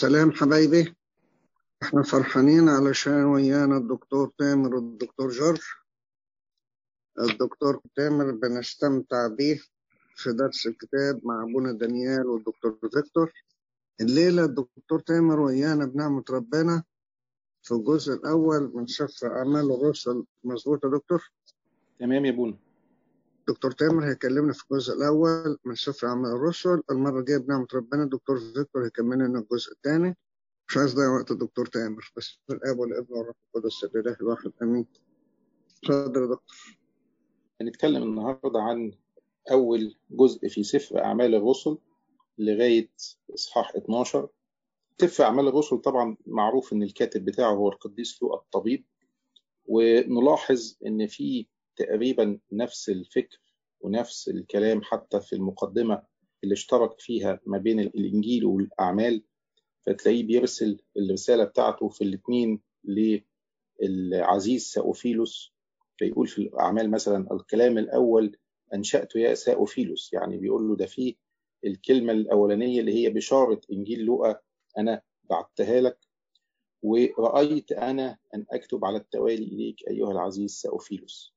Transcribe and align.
السلام 0.00 0.32
حبايبي. 0.32 0.94
إحنا 1.82 2.02
فرحانين 2.02 2.68
علشان 2.68 3.24
ويانا 3.24 3.76
الدكتور 3.76 4.32
تامر 4.38 4.74
والدكتور 4.74 5.30
جورج. 5.30 5.60
الدكتور 7.20 7.80
تامر 7.96 8.30
بنستمتع 8.30 9.26
بيه 9.26 9.60
في 10.16 10.32
درس 10.32 10.66
الكتاب 10.66 11.20
مع 11.24 11.42
ابونا 11.42 11.72
دانيال 11.72 12.26
والدكتور 12.26 12.78
فيكتور. 12.94 13.32
الليلة 14.00 14.44
الدكتور 14.44 15.00
تامر 15.00 15.40
ويانا 15.40 15.84
بنعمة 15.84 16.24
ربنا 16.30 16.82
في 17.62 17.74
الجزء 17.74 18.14
الأول 18.14 18.72
من 18.74 18.86
سفر 18.86 19.38
أعمال 19.38 19.72
الرسل 19.72 20.24
مظبوط 20.44 20.84
يا 20.84 20.90
دكتور؟ 20.90 21.30
تمام 21.98 22.24
يا 22.24 22.32
بونا. 22.32 22.58
دكتور 23.50 23.70
تامر 23.70 24.04
هيكلمنا 24.10 24.52
في 24.52 24.64
الجزء 24.70 24.94
الأول 24.94 25.58
من 25.64 25.74
سفر 25.74 26.06
أعمال 26.06 26.30
الرسل. 26.30 26.82
المرة 26.90 27.20
الجاية 27.20 27.38
بنعمة 27.38 27.66
ربنا 27.74 28.02
الدكتور 28.02 28.38
فيكتور 28.40 28.84
هيكمل 28.86 29.18
لنا 29.18 29.38
الجزء 29.38 29.72
الثاني. 29.72 30.16
مش 30.68 30.76
عايز 30.76 30.92
أضيع 30.92 31.08
وقت 31.16 31.30
الدكتور 31.30 31.66
تامر 31.66 32.12
بس 32.16 32.38
الآب 32.50 32.78
والابن 32.78 33.06
والروح 33.14 33.36
القدس 33.54 33.84
الإله 33.84 34.16
الواحد 34.20 34.52
آمين. 34.62 34.86
اتفضل 35.84 36.20
يا 36.22 36.26
دكتور. 36.26 36.56
هنتكلم 37.60 38.02
النهاردة 38.02 38.60
عن 38.60 38.92
أول 39.50 39.96
جزء 40.10 40.48
في 40.48 40.62
سفر 40.62 41.04
أعمال 41.04 41.34
الرسل 41.34 41.78
لغاية 42.38 42.90
إصحاح 43.34 43.76
12 43.76 44.28
سفر 45.00 45.24
أعمال 45.24 45.48
الرسل 45.48 45.78
طبعا 45.78 46.16
معروف 46.26 46.72
إن 46.72 46.82
الكاتب 46.82 47.24
بتاعه 47.24 47.52
هو 47.52 47.68
القديس 47.68 48.22
لوقا 48.22 48.38
الطبيب. 48.40 48.84
ونلاحظ 49.66 50.76
إن 50.86 51.06
في 51.06 51.46
تقريبا 51.76 52.38
نفس 52.52 52.88
الفكر 52.88 53.40
ونفس 53.80 54.28
الكلام 54.28 54.82
حتى 54.82 55.20
في 55.20 55.32
المقدمة 55.32 56.02
اللي 56.44 56.52
اشترك 56.52 57.00
فيها 57.00 57.40
ما 57.46 57.58
بين 57.58 57.80
الإنجيل 57.80 58.44
والأعمال 58.44 59.22
فتلاقيه 59.86 60.22
بيرسل 60.26 60.80
الرسالة 60.96 61.44
بتاعته 61.44 61.88
في 61.88 62.04
الاثنين 62.04 62.60
للعزيز 63.80 64.62
سأوفيلوس. 64.66 65.52
فيقول 65.98 66.26
في 66.26 66.38
الأعمال 66.38 66.90
مثلا 66.90 67.26
الكلام 67.34 67.78
الأول 67.78 68.36
أنشأته 68.74 69.18
يا 69.20 69.34
سأوفيلوس. 69.34 70.12
يعني 70.12 70.36
بيقول 70.38 70.68
له 70.68 70.76
ده 70.76 70.86
فيه 70.86 71.14
الكلمة 71.64 72.12
الأولانية 72.12 72.80
اللي 72.80 72.94
هي 72.94 73.10
بشارة 73.10 73.60
إنجيل 73.72 74.00
لوقا 74.00 74.36
أنا 74.78 75.02
بعتها 75.30 75.80
لك 75.80 75.98
ورأيت 76.82 77.72
أنا 77.72 78.18
أن 78.34 78.46
أكتب 78.50 78.84
على 78.84 78.96
التوالي 78.96 79.44
إليك 79.44 79.88
أيها 79.88 80.12
العزيز 80.12 80.50
سأوفيلوس. 80.50 81.34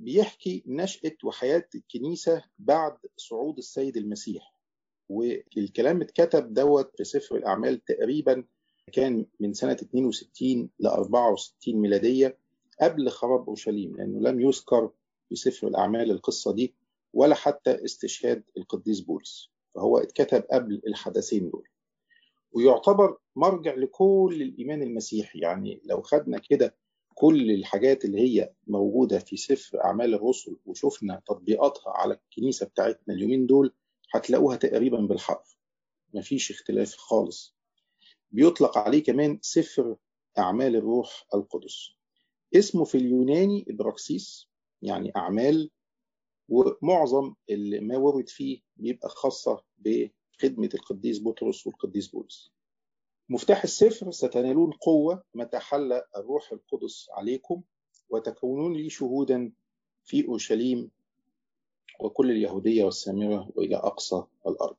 بيحكي 0.00 0.62
نشأة 0.66 1.16
وحياة 1.24 1.68
الكنيسة 1.74 2.44
بعد 2.58 2.96
صعود 3.16 3.58
السيد 3.58 3.96
المسيح. 3.96 4.54
والكلام 5.08 6.00
اتكتب 6.02 6.54
دوت 6.54 6.92
في 6.96 7.04
سفر 7.04 7.36
الأعمال 7.36 7.84
تقريبا 7.84 8.44
كان 8.92 9.26
من 9.40 9.52
سنة 9.52 9.72
62 9.72 10.70
ل 10.80 10.86
64 10.86 11.76
ميلادية 11.76 12.38
قبل 12.82 13.08
خراب 13.08 13.46
أورشليم 13.46 13.96
لأنه 13.96 14.20
لم 14.20 14.40
يذكر 14.40 14.90
في 15.28 15.34
سفر 15.36 15.68
الأعمال 15.68 16.10
القصة 16.10 16.52
دي 16.52 16.74
ولا 17.12 17.34
حتى 17.34 17.84
استشهاد 17.84 18.42
القديس 18.56 19.00
بولس. 19.00 19.50
فهو 19.74 19.98
اتكتب 19.98 20.42
قبل 20.52 20.82
الحدثين 20.86 21.50
دول. 21.50 21.68
ويعتبر 22.52 23.18
مرجع 23.36 23.74
لكل 23.74 24.38
الإيمان 24.42 24.82
المسيحي. 24.82 25.38
يعني 25.38 25.80
لو 25.84 26.02
خدنا 26.02 26.38
كده 26.38 26.74
كل 27.14 27.50
الحاجات 27.50 28.04
اللي 28.04 28.20
هي 28.20 28.52
موجودة 28.66 29.18
في 29.18 29.36
سفر 29.36 29.84
أعمال 29.84 30.14
الرسل 30.14 30.56
وشفنا 30.66 31.22
تطبيقاتها 31.26 31.90
على 31.92 32.14
الكنيسة 32.14 32.66
بتاعتنا 32.66 33.14
اليومين 33.14 33.46
دول 33.46 33.74
هتلاقوها 34.14 34.56
تقريبا 34.56 34.98
بالحرف. 35.00 35.56
مفيش 36.14 36.50
اختلاف 36.50 36.96
خالص. 36.96 37.56
بيطلق 38.30 38.78
عليه 38.78 39.02
كمان 39.02 39.38
سفر 39.42 39.96
أعمال 40.38 40.76
الروح 40.76 41.26
القدس. 41.34 41.90
اسمه 42.56 42.84
في 42.84 42.98
اليوناني 42.98 43.66
إبراكسيس 43.68 44.48
يعني 44.82 45.12
أعمال 45.16 45.70
ومعظم 46.48 47.34
اللي 47.50 47.80
ما 47.80 47.96
ورد 47.96 48.28
فيه 48.28 48.60
بيبقى 48.76 49.08
خاصة 49.08 49.64
بخدمة 49.78 50.70
القديس 50.74 51.22
بطرس 51.22 51.66
والقديس 51.66 52.08
بولس. 52.08 52.52
مفتاح 53.32 53.62
السفر 53.62 54.10
ستنالون 54.10 54.70
قوة 54.72 55.22
متى 55.34 55.58
حل 55.58 55.92
الروح 56.16 56.52
القدس 56.52 57.08
عليكم 57.12 57.62
وتكونون 58.10 58.72
لي 58.76 58.90
شهودا 58.90 59.52
في 60.04 60.28
أورشليم 60.28 60.90
وكل 62.00 62.30
اليهودية 62.30 62.84
والسامرة 62.84 63.50
وإلى 63.54 63.76
أقصى 63.76 64.22
الأرض. 64.46 64.76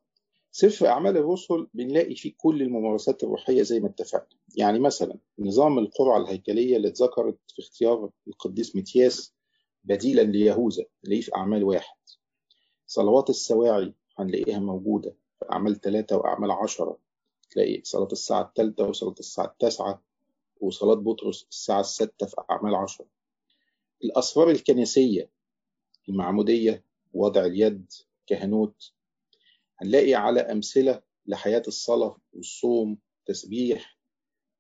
سفر 0.52 0.88
أعمال 0.88 1.18
الرسل 1.18 1.68
بنلاقي 1.74 2.16
فيه 2.16 2.34
كل 2.38 2.62
الممارسات 2.62 3.24
الروحية 3.24 3.62
زي 3.62 3.80
ما 3.80 3.88
اتفقنا. 3.88 4.38
يعني 4.56 4.80
مثلا 4.80 5.18
نظام 5.40 5.80
القرعة 5.80 6.18
الهيكلية 6.18 6.78
اللي 6.78 6.88
اتذكرت 6.88 7.38
في 7.56 7.60
اختيار 7.62 8.10
القديس 8.28 8.76
متياس 8.76 9.34
بديلا 9.84 10.22
ليهوذا 10.22 10.84
اللي 11.04 11.22
في 11.22 11.36
أعمال 11.36 11.64
واحد. 11.64 11.98
صلوات 12.88 13.30
السواعي 13.30 13.94
هنلاقيها 14.18 14.60
موجودة 14.60 15.16
في 15.40 15.46
أعمال 15.52 15.82
ثلاثة 15.82 16.18
وأعمال 16.18 16.52
عشرة. 16.52 17.03
تلاقي 17.54 17.82
صلاة 17.84 18.08
الساعة 18.12 18.42
الثالثة 18.42 18.84
وصلاة 18.88 19.16
الساعة 19.20 19.46
التاسعة 19.46 20.04
وصلاة 20.62 20.96
بطرس 20.96 21.48
الساعة 21.52 21.80
الستة 21.80 22.26
في 22.26 22.36
أعمال 22.52 22.76
عشرة. 22.76 23.06
الأسرار 24.04 24.50
الكنسية 24.50 25.30
المعمودية 26.10 26.84
وضع 27.14 27.46
اليد 27.46 27.92
كهنوت 28.28 28.92
هنلاقي 29.78 30.14
على 30.16 30.40
أمثلة 30.40 31.02
لحياة 31.26 31.64
الصلاة 31.68 32.18
والصوم 32.34 32.98
تسبيح 33.26 33.98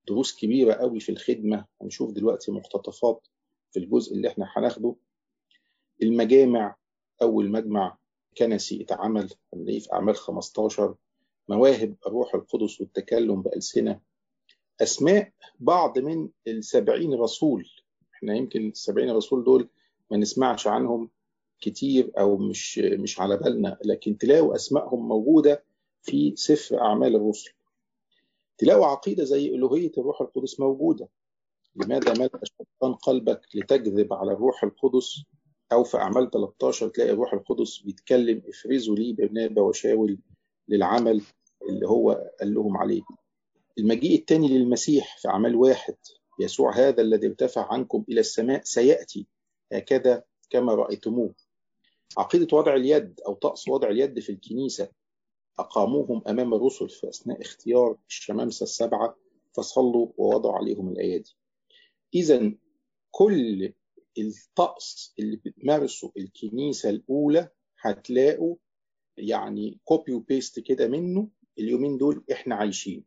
دروس 0.07 0.35
كبيرة 0.35 0.73
قوي 0.73 0.99
في 0.99 1.11
الخدمة 1.11 1.65
هنشوف 1.81 2.11
دلوقتي 2.11 2.51
مقتطفات 2.51 3.27
في 3.71 3.79
الجزء 3.79 4.13
اللي 4.15 4.27
إحنا 4.27 4.45
هناخده. 4.57 4.95
المجامع 6.03 6.75
أول 7.21 7.51
مجمع 7.51 7.97
كنسي 8.37 8.81
اتعمل 8.83 9.29
هنلاقيه 9.53 9.79
في 9.79 9.93
أعمال 9.93 10.15
15 10.15 10.95
مواهب 11.49 11.95
الروح 12.07 12.35
القدس 12.35 12.81
والتكلم 12.81 13.41
بألسنة. 13.41 13.99
أسماء 14.81 15.31
بعض 15.59 15.99
من 15.99 16.29
السبعين 16.47 17.13
رسول 17.13 17.65
إحنا 18.13 18.35
يمكن 18.35 18.67
السبعين 18.67 19.11
رسول 19.11 19.43
دول 19.43 19.69
ما 20.11 20.17
نسمعش 20.17 20.67
عنهم 20.67 21.09
كتير 21.61 22.11
أو 22.19 22.37
مش 22.37 22.77
مش 22.79 23.19
على 23.19 23.37
بالنا 23.37 23.77
لكن 23.85 24.17
تلاقوا 24.17 24.55
أسمائهم 24.55 25.07
موجودة 25.07 25.63
في 26.01 26.33
سفر 26.35 26.81
أعمال 26.81 27.15
الرسل. 27.15 27.51
تلاقوا 28.57 28.85
عقيدة 28.85 29.23
زي 29.23 29.55
ألوهية 29.55 29.91
الروح 29.97 30.21
القدس 30.21 30.59
موجودة. 30.59 31.09
لماذا 31.75 32.13
ملأ 32.13 32.39
الشيطان 32.43 32.93
قلبك 32.93 33.41
لتكذب 33.55 34.13
على 34.13 34.31
الروح 34.31 34.63
القدس؟ 34.63 35.23
أو 35.71 35.83
في 35.83 35.97
أعمال 35.97 36.31
13 36.31 36.87
تلاقي 36.89 37.09
الروح 37.11 37.33
القدس 37.33 37.77
بيتكلم 37.79 38.41
افرزوا 38.47 38.95
لي 38.95 39.13
برنابا 39.13 39.61
وشاول 39.61 40.17
للعمل 40.67 41.21
اللي 41.69 41.87
هو 41.87 42.31
قال 42.39 42.53
لهم 42.53 42.77
عليه. 42.77 43.01
المجيء 43.77 44.19
الثاني 44.19 44.47
للمسيح 44.47 45.17
في 45.17 45.27
أعمال 45.27 45.55
واحد 45.55 45.95
يسوع 46.39 46.75
هذا 46.77 47.01
الذي 47.01 47.27
ارتفع 47.27 47.73
عنكم 47.73 48.05
إلى 48.09 48.19
السماء 48.19 48.61
سيأتي 48.63 49.27
هكذا 49.73 50.23
كما 50.49 50.73
رأيتموه. 50.75 51.33
عقيدة 52.17 52.57
وضع 52.57 52.75
اليد 52.75 53.19
أو 53.27 53.33
طقس 53.33 53.67
وضع 53.67 53.89
اليد 53.89 54.19
في 54.19 54.31
الكنيسة 54.31 54.89
أقاموهم 55.59 56.21
أمام 56.27 56.53
الرسل 56.53 56.89
في 56.89 57.09
أثناء 57.09 57.41
اختيار 57.41 57.97
الشمامسة 58.09 58.63
السبعة 58.63 59.17
فصلوا 59.53 60.07
ووضعوا 60.17 60.55
عليهم 60.57 60.89
الأيادي. 60.89 61.35
إذا 62.15 62.51
كل 63.11 63.73
الطقس 64.17 65.13
اللي 65.19 65.35
بتمارسه 65.35 66.11
الكنيسة 66.17 66.89
الأولى 66.89 67.49
هتلاقوا 67.79 68.55
يعني 69.17 69.79
copy 69.85 70.13
و 70.13 70.21
paste 70.21 70.59
كده 70.59 70.87
منه 70.87 71.27
اليومين 71.59 71.97
دول 71.97 72.23
إحنا 72.31 72.55
عايشين. 72.55 73.03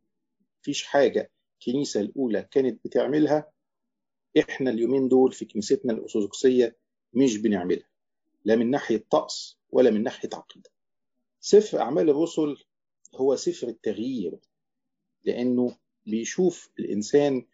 مفيش 0.60 0.84
حاجة 0.84 1.30
الكنيسة 1.60 2.00
الأولى 2.00 2.48
كانت 2.50 2.84
بتعملها 2.84 3.52
إحنا 4.38 4.70
اليومين 4.70 5.08
دول 5.08 5.32
في 5.32 5.44
كنيستنا 5.44 5.92
الأرثوذكسية 5.92 6.76
مش 7.14 7.36
بنعملها 7.38 7.88
لا 8.44 8.56
من 8.56 8.70
ناحية 8.70 9.04
طقس 9.10 9.58
ولا 9.70 9.90
من 9.90 10.02
ناحية 10.02 10.28
عقيدة. 10.34 10.70
سفر 11.40 11.80
أعمال 11.80 12.10
الرسل 12.10 12.56
هو 13.14 13.36
سفر 13.36 13.68
التغيير 13.68 14.38
لأنه 15.24 15.76
بيشوف 16.06 16.70
الإنسان 16.78 17.46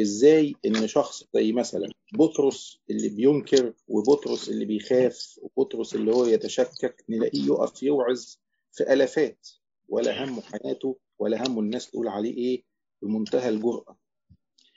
إزاي 0.00 0.54
إن 0.66 0.86
شخص 0.88 1.24
زي 1.34 1.52
مثلا 1.52 1.88
بطرس 2.14 2.80
اللي 2.90 3.08
بينكر 3.08 3.72
وبطرس 3.88 4.48
اللي 4.48 4.64
بيخاف 4.64 5.40
وبطرس 5.42 5.94
اللي 5.94 6.12
هو 6.14 6.24
يتشكك 6.24 7.04
نلاقيه 7.08 7.46
يقف 7.46 7.82
يوعظ 7.82 8.36
في 8.72 8.92
ألفات 8.92 9.48
ولا 9.88 10.24
همه 10.24 10.40
حياته 10.42 10.96
ولا 11.18 11.46
همه 11.46 11.60
الناس 11.60 11.90
تقول 11.90 12.08
عليه 12.08 12.34
إيه؟ 12.36 12.62
بمنتهى 13.02 13.48
الجرأة. 13.48 13.96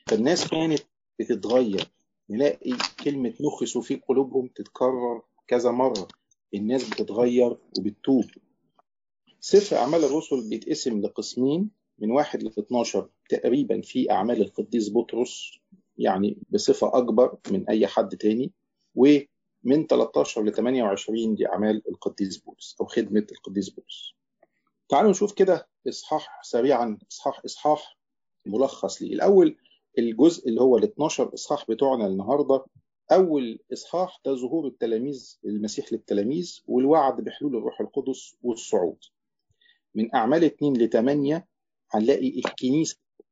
فالناس 0.08 0.48
كانت 0.48 0.84
بتتغير. 1.20 1.88
نلاقي 2.30 2.72
كلمة 3.04 3.34
نخسوا 3.42 3.82
في 3.82 3.96
قلوبهم 3.96 4.48
تتكرر 4.48 5.22
كذا 5.48 5.72
مرة. 5.72 6.08
الناس 6.54 6.90
بتتغير 6.90 7.58
وبتتوب. 7.78 8.26
سفر 9.40 9.78
أعمال 9.78 10.04
الرسل 10.04 10.50
بيتقسم 10.50 11.02
لقسمين. 11.02 11.70
من 12.00 12.12
1 12.12 12.44
ل 12.44 12.48
12 12.48 13.10
تقريبا 13.30 13.82
في 13.82 14.12
أعمال 14.12 14.42
القديس 14.42 14.90
بطرس. 14.90 15.52
يعني 15.98 16.38
بصفة 16.50 16.98
أكبر 16.98 17.38
من 17.52 17.70
أي 17.70 17.88
حد 17.88 18.18
تاني 18.18 18.52
ومن 18.96 19.88
13 19.90 20.44
ل 20.44 20.52
28 20.54 21.36
دي 21.36 21.48
أعمال 21.48 21.82
القديس 21.90 22.38
بولس 22.38 22.76
أو 22.82 22.86
خدمة 22.86 23.28
القديس 23.32 23.70
بولس. 23.70 24.14
تعالوا 24.90 25.12
نشوف 25.12 25.34
كده 25.34 25.68
إصحاح 25.90 26.40
سريعا 26.44 26.98
إصحاح 27.12 27.42
إصحاح 27.46 27.98
ملخص 28.46 29.02
ليه. 29.02 29.14
الأول 29.14 29.58
الجزء 29.98 30.48
اللي 30.50 30.62
هو 30.62 30.78
ال 30.78 30.84
12 30.84 31.34
إصحاح 31.34 31.66
بتوعنا 31.70 32.08
النهاردة. 32.08 32.66
أول 33.12 33.60
إصحاح 33.74 34.20
ده 34.26 34.34
ظهور 34.36 34.68
التلاميذ 34.68 35.40
المسيح 35.46 35.94
للتلاميذ 35.94 36.60
والوعد 36.68 37.22
بحلول 37.24 37.56
الروح 37.56 37.82
القدس 37.82 38.36
والصعود. 38.44 38.98
من 39.96 40.16
أعمال 40.16 40.44
2 40.44 40.74
ل 40.78 40.90
8 40.90 41.48
هنلاقي 41.92 42.42
أورشليم 42.42 42.84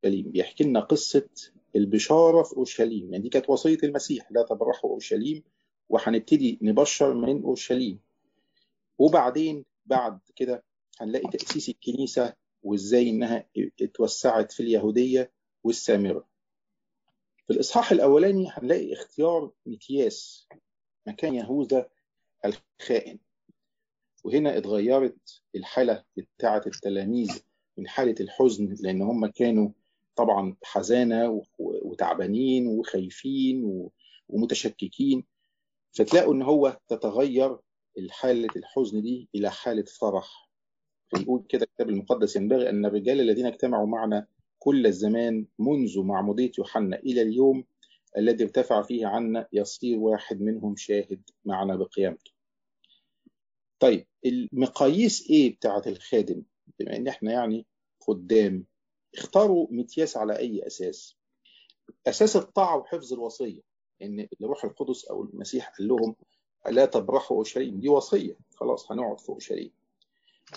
بيحكي 0.04 0.63
لنا 0.63 0.80
قصة 0.80 1.30
البشارة 1.76 2.44
في 2.44 2.58
أورشليم. 2.58 3.12
يعني 3.12 3.24
دي 3.24 3.30
كانت 3.30 3.50
وصية 3.50 3.78
المسيح 3.84 4.32
لا 4.32 4.44
تبرحوا 4.44 4.90
أورشليم 4.90 5.44
وهنبتدي 5.90 6.60
نبشر 6.62 7.14
من 7.14 7.42
أورشليم. 7.44 8.00
وبعدين 9.00 9.66
بعد 9.86 10.20
كده 10.36 10.64
هنلاقي 11.00 11.28
تأسيس 11.28 11.70
الكنيسة 11.70 12.34
وإزاي 12.64 13.10
إنها 13.10 13.46
اتوسعت 13.82 14.52
في 14.52 14.60
اليهودية 14.64 15.32
والسامرة. 15.64 16.28
في 17.48 17.54
الإصحاح 17.54 17.92
الأولاني 17.92 18.48
هنلاقي 18.52 18.94
اختيار 18.94 19.52
مكياس 19.66 20.48
مكان 21.08 21.36
يهوذا 21.36 21.90
الخائن. 22.46 23.20
وهنا 24.24 24.58
اتغيرت 24.58 25.42
الحالة 25.56 26.04
بتاعة 26.18 26.62
التلاميذ 26.68 27.40
من 27.78 27.88
حالة 27.88 28.16
الحزن 28.20 28.76
لأن 28.80 29.02
هم 29.02 29.26
كانوا 29.26 29.70
طبعا 30.16 30.56
حزانة 30.63 31.44
وتعبانين 31.60 32.68
وخايفين 32.68 33.81
ومتشككين 34.30 35.24
فتلاقوا 35.92 36.34
إن 36.34 36.42
هو 36.42 36.80
تتغير 36.88 37.58
حالة 38.10 38.50
الحزن 38.56 39.02
دي 39.02 39.30
إلى 39.36 39.52
حالة 39.52 39.84
فرح. 40.00 40.50
فيقول 41.10 41.46
كده 41.50 41.63
الكتاب 41.63 41.90
المقدس 41.90 42.36
ينبغي 42.36 42.69
أن 42.69 42.86
الرجال 42.86 43.19
الذين 43.22 43.46
اجتمعوا 43.46 43.88
معنا 43.88 44.28
كل 44.60 44.88
الزمان 44.88 45.46
منذ 45.60 46.00
معمودية 46.02 46.52
يوحنا 46.58 47.00
إلى 47.00 47.22
اليوم 47.22 47.63
الذي 48.18 48.44
ارتفع 48.44 48.81
فيه 48.81 49.08
عنا 49.08 49.48
يصير 49.54 50.00
واحد 50.00 50.42
منهم 50.42 50.75
شاهد 50.75 51.22
معنا 51.46 51.75
بقيامته. 51.75 52.31
طيب 53.80 54.08
المقاييس 54.25 55.30
إيه 55.30 55.56
بتاعة 55.56 55.84
الخادم؟ 55.88 56.44
بما 56.80 56.96
إن 56.98 57.08
إحنا 57.08 57.31
يعني 57.31 57.66
خدام 58.00 58.66
اختاروا 59.18 59.68
متياس 59.72 60.18
على 60.18 60.38
أي 60.38 60.68
أساس؟ 60.68 61.16
أساس 62.08 62.36
الطاعة 62.36 62.78
وحفظ 62.78 63.13
الوصية 63.13 63.62
إن 64.02 64.28
الروح 64.42 64.63
القدس 64.66 65.06
أو 65.06 65.24
المسيح 65.24 65.69
قال 65.78 65.88
لهم 65.88 66.16
لا 66.69 66.86
تبرحوا 66.86 67.38
اورشليم 67.38 67.80
دي 67.80 67.90
وصية. 67.90 68.38
خلاص 68.56 68.92
هنقعد 68.92 69.19
في 69.19 69.30
اورشليم 69.30 69.72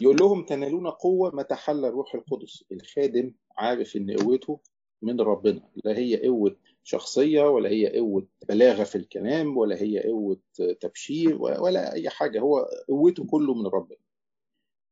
يقول 0.01 0.17
لهم 0.21 0.45
تنالون 0.45 0.91
قوة 0.91 1.35
متى 1.37 1.55
حل 1.55 1.85
الروح 1.85 2.15
القدس. 2.15 2.65
الخادم 2.73 3.33
عارف 3.57 3.97
إن 3.97 4.17
قوته 4.17 4.61
من 5.03 5.21
ربنا. 5.21 5.63
لا 5.85 5.99
هي 5.99 6.27
قوة 6.27 6.57
شخصية 6.85 7.43
ولا 7.51 7.69
هي 7.71 7.99
قوة 7.99 8.27
بلاغة 8.49 8.85
في 8.85 8.97
الكلام 8.97 9.57
ولا 9.57 9.77
هي 9.83 10.03
قوة 10.03 10.39
تبشير 10.81 11.43
ولا 11.43 11.93
أي 11.93 12.11
حاجة. 12.11 12.41
هو 12.41 12.69
قوته 12.89 13.25
كله 13.25 13.55
من 13.55 13.67
ربنا. 13.67 13.99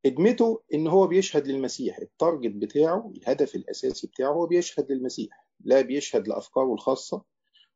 خدمته 0.04 0.62
إن 0.74 0.86
هو 0.86 1.06
بيشهد 1.06 1.46
للمسيح. 1.46 1.98
التارجت 1.98 2.52
بتاعه 2.54 3.12
الهدف 3.16 3.54
الأساسي 3.54 4.06
بتاعه 4.06 4.32
هو 4.32 4.46
بيشهد 4.46 4.92
للمسيح. 4.92 5.46
لا 5.60 5.80
بيشهد 5.80 6.28
لأفكاره 6.28 6.74
الخاصة 6.74 7.22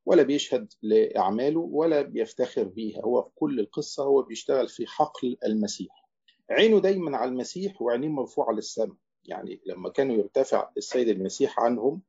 ولا 0.07 0.23
بيشهد 0.23 0.73
لأعماله 0.83 1.61
ولا 1.61 2.03
بيفتخر 2.03 2.65
بيها. 2.65 3.01
هو 3.01 3.23
في 3.23 3.31
كل 3.35 3.61
القصة 3.61 4.05
هو 4.05 4.23
بيشتغل 4.23 4.69
في 4.69 4.87
حقل 4.87 5.37
المسيح. 5.45 6.07
عينه 6.51 6.81
دايما 6.81 7.17
على 7.17 7.31
المسيح 7.31 7.83
وعينيه 7.83 8.09
مرفوعة 8.09 8.53
للسماء. 8.53 8.97
يعني 9.25 9.61
لما 9.67 9.89
كانوا 9.89 10.17
يرتفع 10.17 10.71
السيد 10.77 11.09
المسيح 11.09 11.61
عنهم 11.61 12.03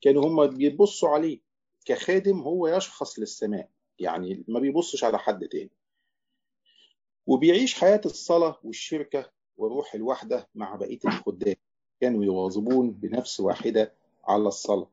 كانوا 0.00 0.26
هم 0.26 0.46
بيبصوا 0.46 1.08
عليه. 1.08 1.40
كخادم 1.84 2.40
هو 2.40 2.68
يشخص 2.68 3.18
للسماء. 3.18 3.68
يعني 3.98 4.44
ما 4.48 4.60
بيبصش 4.60 5.04
على 5.04 5.18
حد 5.18 5.48
تاني. 5.48 5.70
وبيعيش 7.26 7.74
حياة 7.74 8.00
الصلاة 8.04 8.58
والشركة 8.64 9.30
وروح 9.56 9.94
الوحدة 9.94 10.48
مع 10.54 10.76
بقية 10.76 10.98
الخدام. 11.04 11.54
كانوا 12.00 12.24
يواظبون 12.24 12.90
بنفس 12.90 13.40
واحدة 13.40 13.92
على 14.24 14.48
الصلاة. 14.48 14.90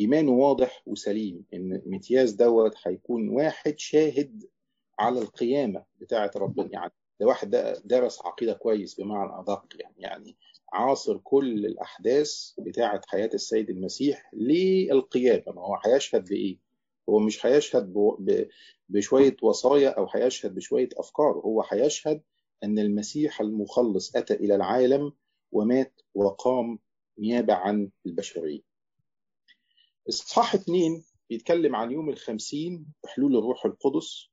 إيمانه 0.00 0.32
واضح 0.32 0.82
وسليم 0.86 1.44
إن 1.54 1.82
متياس 1.86 2.32
دوت 2.32 2.74
هيكون 2.86 3.28
واحد 3.28 3.78
شاهد 3.78 4.44
على 4.98 5.18
القيامة 5.20 5.84
بتاعة 6.00 6.30
ربنا. 6.36 6.68
يعني 6.72 6.92
ده 7.20 7.26
واحد 7.26 7.50
درس 7.84 8.22
عقيدة 8.26 8.52
كويس 8.52 9.00
بمعنى 9.00 9.40
أدق. 9.40 9.66
يعني 9.80 9.94
يعني 9.98 10.36
عاصر 10.72 11.16
كل 11.18 11.66
الأحداث 11.66 12.52
بتاعة 12.58 13.00
حياة 13.08 13.30
السيد 13.34 13.70
المسيح 13.70 14.30
للقيامة. 14.34 15.44
ما 15.52 15.62
هو 15.62 15.78
هيشهد 15.86 16.28
بإيه؟ 16.28 16.58
هو 17.08 17.18
مش 17.18 17.46
هيشهد 17.46 17.92
بشوية 18.88 19.36
وصايا 19.42 19.88
أو 19.88 20.08
هيشهد 20.14 20.54
بشوية 20.54 20.88
أفكار. 20.96 21.32
هو 21.32 21.62
هيشهد 21.70 22.22
أن 22.64 22.78
المسيح 22.78 23.40
المخلص 23.40 24.16
أتى 24.16 24.34
إلى 24.34 24.54
العالم 24.54 25.12
ومات 25.52 26.00
وقام 26.14 26.78
نيابة 27.18 27.54
عن 27.54 27.90
البشرية. 28.06 28.60
إصحاح 30.08 30.54
اتنين 30.54 31.04
بيتكلم 31.30 31.76
عن 31.76 31.90
يوم 31.92 32.08
الخمسين 32.10 32.86
وحلول 33.04 33.36
الروح 33.36 33.64
القدس. 33.66 34.28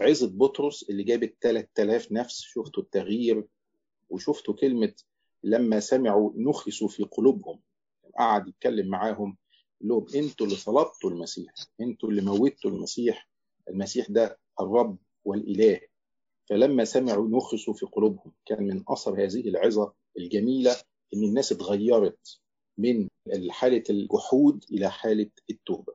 عزة 0.00 0.30
بطرس 0.30 0.90
اللي 0.90 1.02
جابت 1.02 1.36
3000 1.40 2.12
نفس 2.12 2.40
شفتوا 2.40 2.82
التغيير 2.82 3.44
وشفتوا 4.10 4.54
كلمة 4.54 4.92
لما 5.42 5.80
سمعوا 5.80 6.32
نخسوا 6.36 6.88
في 6.88 7.02
قلوبهم. 7.04 7.60
قعد 8.18 8.48
يتكلم 8.48 8.88
معاهم 8.88 9.36
لهم 9.80 10.06
أنتوا 10.14 10.46
اللي 10.46 10.56
صلبتوا 10.58 11.10
المسيح 11.10 11.52
أنتوا 11.80 12.08
اللي 12.08 12.22
موتوا 12.22 12.70
المسيح. 12.70 13.28
المسيح 13.68 14.10
ده 14.10 14.38
الرب 14.60 14.98
والإله. 15.24 15.80
فلما 16.50 16.84
سمعوا 16.84 17.28
نخسوا 17.28 17.74
في 17.74 17.86
قلوبهم 17.86 18.32
كان 18.46 18.62
من 18.62 18.84
أثر 18.88 19.24
هذه 19.24 19.48
العظة 19.48 19.92
الجميلة 20.18 20.72
إن 21.14 21.24
الناس 21.24 21.52
اتغيرت 21.52 22.40
من 22.78 23.08
حالة 23.50 23.82
الجحود 23.90 24.64
إلى 24.72 24.90
حالة 24.90 25.30
التوبة. 25.50 25.92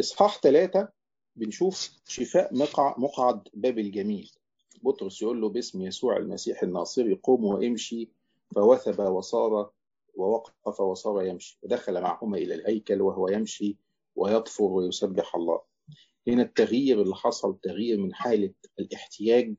إصحاح 0.00 0.40
ثلاثة 0.40 0.88
بنشوف 1.36 1.90
شفاء 2.08 2.54
مقع 2.54 2.94
مقعد 2.98 3.48
باب 3.54 3.78
الجميل. 3.78 4.30
بطرس 4.82 5.22
يقول 5.22 5.40
له 5.40 5.48
باسم 5.48 5.82
يسوع 5.82 6.16
المسيح 6.16 6.62
الناصري 6.62 7.14
قم 7.14 7.44
وامشي 7.44 8.08
فوثب 8.54 8.98
وصار 9.00 9.70
ووقف 10.14 10.80
وصار 10.80 11.22
يمشي 11.26 11.58
ودخل 11.62 12.00
معهما 12.00 12.38
إلى 12.38 12.54
الهيكل 12.54 13.02
وهو 13.02 13.28
يمشي 13.28 13.76
ويطفر 14.16 14.64
ويسبح 14.64 15.36
الله. 15.36 15.67
هنا 16.28 16.42
التغيير 16.42 17.02
اللي 17.02 17.14
حصل 17.14 17.58
تغيير 17.62 17.98
من 17.98 18.14
حالة 18.14 18.54
الاحتياج 18.78 19.54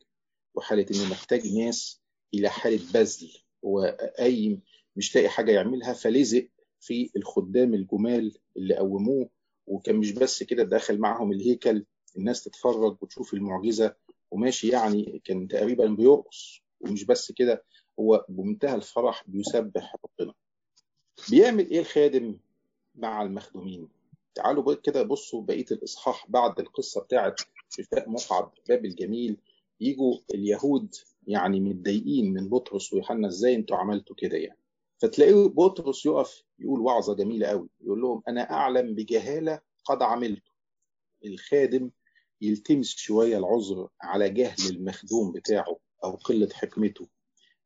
وحالة 0.56 0.86
إنه 0.92 1.10
محتاج 1.12 1.48
ناس 1.48 2.02
إلى 2.34 2.50
حالة 2.50 2.80
بذل. 2.94 3.32
وأي 3.62 4.60
مش 4.96 5.16
لاقي 5.16 5.30
حاجة 5.30 5.52
يعملها 5.52 5.94
فلزق 5.94 6.48
في 6.80 7.10
الخدام 7.16 7.74
الجمال 7.74 8.38
اللي 8.58 8.76
قوموه. 8.76 9.30
وكان 9.68 9.96
مش 9.96 10.12
بس 10.12 10.44
كده 10.44 10.64
داخل 10.64 10.98
معهم 10.98 11.32
الهيكل 11.32 11.86
الناس 12.18 12.44
تتفرج 12.44 12.98
وتشوف 13.02 13.34
المعجزة. 13.34 13.96
وماشي 14.32 14.68
يعني 14.68 15.22
كان 15.26 15.48
تقريبا 15.48 15.86
بيرقص. 15.86 16.62
ومش 16.80 17.04
بس 17.04 17.32
كده 17.32 17.64
هو 18.00 18.26
بمنتهى 18.30 18.76
الفرح 18.76 19.24
بيسبح 19.28 19.96
ربنا. 20.06 20.34
بيعمل 21.32 21.70
إيه 21.70 21.80
الخادم 21.80 22.38
مع 22.96 23.22
المخدومين؟ 23.22 23.99
تعالوا 24.36 24.74
كده 24.74 25.04
بصوا 25.04 25.42
بقية 25.42 25.66
الإصحاح 25.72 26.26
بعد 26.30 26.60
القصة 26.60 27.02
بتاعت 27.02 27.42
شفاء 27.70 28.10
مقعد 28.10 28.50
باب 28.70 28.86
الجميل. 28.86 29.38
يجوا 29.82 30.18
اليهود 30.34 30.96
يعني 31.28 31.60
متضايقين 31.60 32.34
من 32.34 32.50
بطرس 32.50 32.94
ويوحنا 32.94 33.28
إزاي 33.28 33.56
أنتوا 33.56 33.78
عملتوا 33.78 34.16
كده 34.16 34.38
يعني؟ 34.38 34.60
فتلاقيه 34.98 35.48
بطرس 35.48 36.06
يقف 36.06 36.44
يقول 36.60 36.80
وعظة 36.80 37.16
جميلة 37.16 37.48
قوي 37.48 37.70
يقول 37.82 38.02
لهم 38.02 38.24
أنا 38.28 38.52
أعلم 38.52 38.96
بجهالة 38.96 39.62
قد 39.86 40.02
عملته 40.04 40.52
الخادم 41.26 41.92
يلتمس 42.42 42.96
شوية 42.96 43.38
العذر 43.38 43.90
على 44.02 44.30
جهل 44.30 44.70
المخدوم 44.70 45.32
بتاعه 45.32 45.78
أو 46.04 46.12
قلة 46.12 46.50
حكمته. 46.54 47.08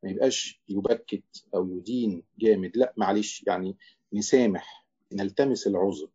ما 0.03 0.09
يبقاش 0.09 0.61
يبكت 0.69 1.23
أو 1.55 1.77
يدين 1.77 2.23
جامد 2.39 2.77
لا 2.77 2.93
معلش 2.97 3.43
يعني 3.47 3.77
نسامح 4.13 4.85
نلتمس 5.11 5.67
العذر. 5.67 6.07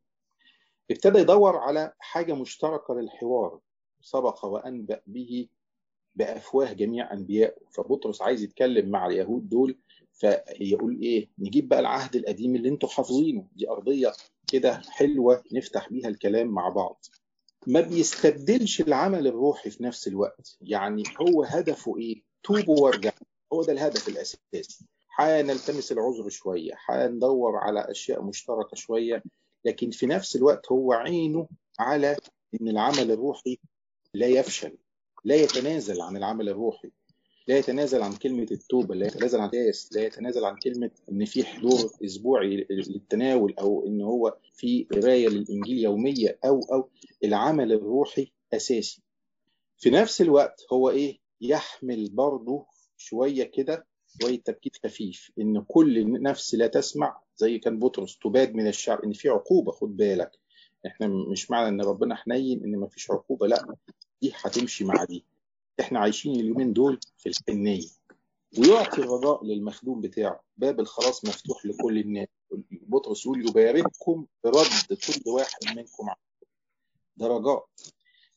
ابتدى 0.90 1.18
يدور 1.18 1.56
على 1.56 1.92
حاجة 1.98 2.34
مشتركة 2.34 2.94
للحوار. 2.94 3.58
سبق 4.00 4.44
وأنبأ 4.44 5.00
به 5.06 5.48
بأفواه 6.14 6.72
جميع 6.72 7.12
انبيائه 7.12 7.58
فبطرس 7.70 8.22
عايز 8.22 8.42
يتكلم 8.42 8.88
مع 8.90 9.06
اليهود 9.06 9.48
دول 9.48 9.78
فيقول 10.12 11.00
إيه؟ 11.02 11.28
نجيب 11.38 11.68
بقى 11.68 11.80
العهد 11.80 12.16
القديم 12.16 12.56
اللي 12.56 12.68
أنتوا 12.68 12.88
حافظينه. 12.88 13.46
دي 13.52 13.70
أرضية 13.70 14.12
كده 14.52 14.80
حلوة 14.88 15.42
نفتح 15.52 15.88
بيها 15.88 16.08
الكلام 16.08 16.46
مع 16.46 16.68
بعض. 16.68 17.04
ما 17.66 17.80
بيستبدلش 17.80 18.80
العمل 18.80 19.26
الروحي 19.26 19.70
في 19.70 19.82
نفس 19.82 20.08
الوقت. 20.08 20.56
يعني 20.60 21.02
هو 21.20 21.42
هدفه 21.42 21.98
إيه؟ 21.98 22.22
توبوا 22.42 22.80
وارجعوا 22.80 23.14
هو 23.52 23.62
ده 23.62 23.72
الهدف 23.72 24.08
الأساسي. 24.08 24.84
هنلتمس 25.14 25.92
العذر 25.92 26.28
شوية 26.28 26.72
هندور 26.88 27.56
على 27.56 27.80
أشياء 27.90 28.22
مشتركة 28.22 28.74
شوية. 28.76 29.22
لكن 29.64 29.90
في 29.90 30.06
نفس 30.06 30.36
الوقت 30.36 30.72
هو 30.72 30.92
عينه 30.92 31.48
على 31.78 32.16
إن 32.60 32.68
العمل 32.68 33.10
الروحي 33.10 33.58
لا 34.14 34.26
يفشل 34.26 34.76
لا 35.24 35.34
يتنازل 35.34 36.00
عن 36.00 36.16
العمل 36.16 36.48
الروحي 36.48 36.90
لا 37.48 37.58
يتنازل 37.58 38.02
عن 38.02 38.12
كلمة 38.12 38.46
التوبة 38.50 38.94
لا 38.94 39.06
يتنازل 39.06 39.40
عن 39.40 39.46
القياس 39.46 39.92
لا 39.92 40.02
يتنازل 40.02 40.44
عن 40.44 40.56
كلمة 40.56 40.90
إن 41.12 41.24
في 41.24 41.44
حضور 41.44 41.90
أسبوعي 42.04 42.66
للتناول 42.70 43.54
أو 43.60 43.86
إن 43.86 44.02
هو 44.02 44.36
في 44.54 44.86
قراية 44.92 45.28
للإنجيل 45.28 45.78
يومية 45.78 46.38
أو 46.44 46.60
أو 46.72 46.88
العمل 47.24 47.72
الروحي 47.72 48.32
أساسي. 48.52 49.02
في 49.78 49.90
نفس 49.90 50.20
الوقت 50.20 50.66
هو 50.72 50.90
إيه؟ 50.90 51.18
يحمل 51.40 52.10
برضه 52.10 52.66
شوية 52.96 53.44
كده 53.44 53.86
شوية 54.20 54.40
تبكيت 54.40 54.76
خفيف 54.86 55.30
إن 55.38 55.64
كل 55.68 56.22
نفس 56.22 56.54
لا 56.54 56.66
تسمع 56.66 57.20
زي 57.38 57.58
كان 57.58 57.78
بطرس 57.78 58.18
تباد 58.18 58.54
من 58.54 58.66
الشعب 58.68 59.00
إن 59.04 59.12
في 59.12 59.28
عقوبة 59.28 59.72
خد 59.72 59.96
بالك. 59.96 60.30
إحنا 60.86 61.08
مش 61.08 61.50
معنى 61.50 61.68
إن 61.68 61.80
ربنا 61.80 62.14
حنين 62.14 62.64
إن 62.64 62.78
مفيش 62.78 63.10
عقوبة 63.10 63.46
لأ 63.46 63.76
دي 64.22 64.32
هتمشي 64.34 64.84
مع 64.84 65.04
دي. 65.04 65.24
إحنا 65.80 65.98
عايشين 65.98 66.40
اليومين 66.40 66.72
دول 66.72 67.00
في 67.16 67.28
الحنية. 67.28 67.86
ويعطي 68.58 69.00
الرجاء 69.00 69.44
للمخدوم 69.44 70.00
بتاعه. 70.00 70.44
باب 70.56 70.80
الخلاص 70.80 71.24
مفتوح 71.24 71.66
لكل 71.66 71.98
الناس. 71.98 72.28
بطرس 72.70 73.26
يقول 73.26 73.48
يبارككم 73.48 74.26
برد 74.44 74.98
كل 75.06 75.30
واحد 75.30 75.76
منكم 75.76 76.08
ده 77.16 77.26
رجاء. 77.26 77.66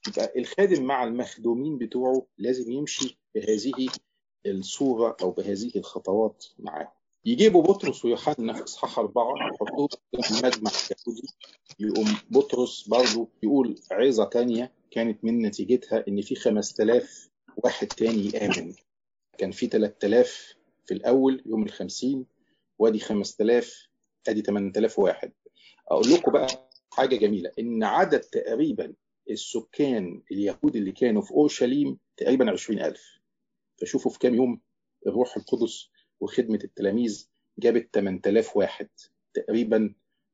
يبقى 0.07 0.39
الخادم 0.39 0.83
مع 0.83 1.03
المخدومين 1.03 1.77
بتوعه 1.77 2.25
لازم 2.37 2.71
يمشي 2.71 3.17
بهذه 3.35 3.89
الصورة 4.45 5.17
أو 5.21 5.31
بهذه 5.31 5.71
الخطوات 5.75 6.45
معاهم. 6.59 7.00
يجيبوا 7.25 7.63
بطرس 7.63 8.05
ويوحنا 8.05 8.53
في 8.53 8.63
إصحاح 8.63 8.99
أربعة 8.99 9.33
يحطوه 9.53 9.87
في 9.87 9.97
المجمع 10.29 10.71
اليهودي 10.71 11.27
يقوم 11.79 12.17
بطرس 12.29 12.87
برضه 12.89 13.27
يقول 13.43 13.75
عظة 13.91 14.23
تانية 14.25 14.71
كانت 14.91 15.23
من 15.23 15.41
نتيجتها 15.45 16.03
إن 16.07 16.21
في 16.21 16.35
5000 16.35 17.29
واحد 17.57 17.87
تاني 17.87 18.25
يآمن 18.33 18.73
كان 19.37 19.51
في 19.51 19.67
3000 19.67 20.53
في 20.85 20.93
الأول 20.93 21.43
يوم 21.45 21.63
الخمسين 21.63 22.25
وأدي 22.79 22.99
5000 22.99 23.87
أدي 24.27 24.41
8000 24.41 24.99
واحد. 24.99 25.31
أقول 25.87 26.09
لكم 26.13 26.31
بقى 26.31 26.69
حاجة 26.91 27.15
جميلة 27.15 27.51
إن 27.59 27.83
عدد 27.83 28.19
تقريبا 28.19 28.93
السكان 29.29 30.21
اليهود 30.31 30.75
اللي 30.75 30.91
كانوا 30.91 31.21
في 31.21 31.31
أورشليم 31.31 31.97
تقريبا 32.17 32.51
20000 32.51 33.01
فشوفوا 33.81 34.11
في 34.11 34.19
كام 34.19 34.35
يوم 34.35 34.61
الروح 35.07 35.37
القدس 35.37 35.89
وخدمة 36.21 36.59
التلاميذ 36.63 37.29
جابت 37.59 37.89
8000 37.93 38.57
واحد. 38.57 38.89
تقريبا 39.33 39.93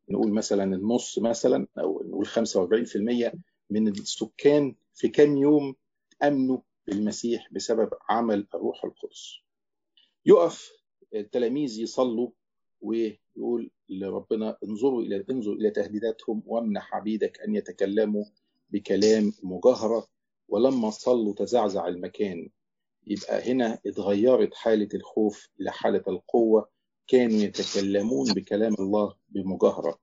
نقول 0.10 0.32
مثلا 0.32 0.63
النص 0.63 1.20
مثلا 1.20 1.67
أو 1.77 2.03
نقول 2.06 2.27
45% 2.27 3.32
من 3.70 3.88
السكان 3.88 4.75
في 4.96 5.08
كام 5.08 5.38
يوم 5.38 5.75
أمنوا 6.24 6.58
بالمسيح 6.88 7.48
بسبب 7.51 7.89
عمل 8.10 8.48
الروح 8.56 8.86
القدس. 8.86 9.39
يقف 10.25 10.72
التلاميذ 11.15 11.79
يصلوا 11.79 12.29
ويقول 12.82 13.72
لربنا 13.89 14.58
انظروا 14.63 15.01
إلى 15.01 15.25
انظر 15.32 15.53
إلى 15.53 15.70
تهديداتهم 15.72 16.44
وامنح 16.46 16.96
عبيدك 16.96 17.39
أن 17.41 17.56
يتكلموا 17.56 18.25
بكلام 18.70 19.34
مجاهره 19.44 20.08
ولما 20.48 20.89
صلوا 20.89 21.34
تزعزع 21.34 21.88
المكان. 21.88 22.50
يبقى 23.07 23.51
هنا 23.51 23.79
اتغيرت 23.85 24.53
حالة 24.53 24.89
الخوف 24.93 25.49
إلى 25.61 25.71
حالة 25.71 26.03
القوة 26.07 26.69
كانوا 27.07 27.35
يتكلمون 27.37 28.33
بكلام 28.33 28.73
الله 28.79 29.13
بمجاهرة. 29.29 29.99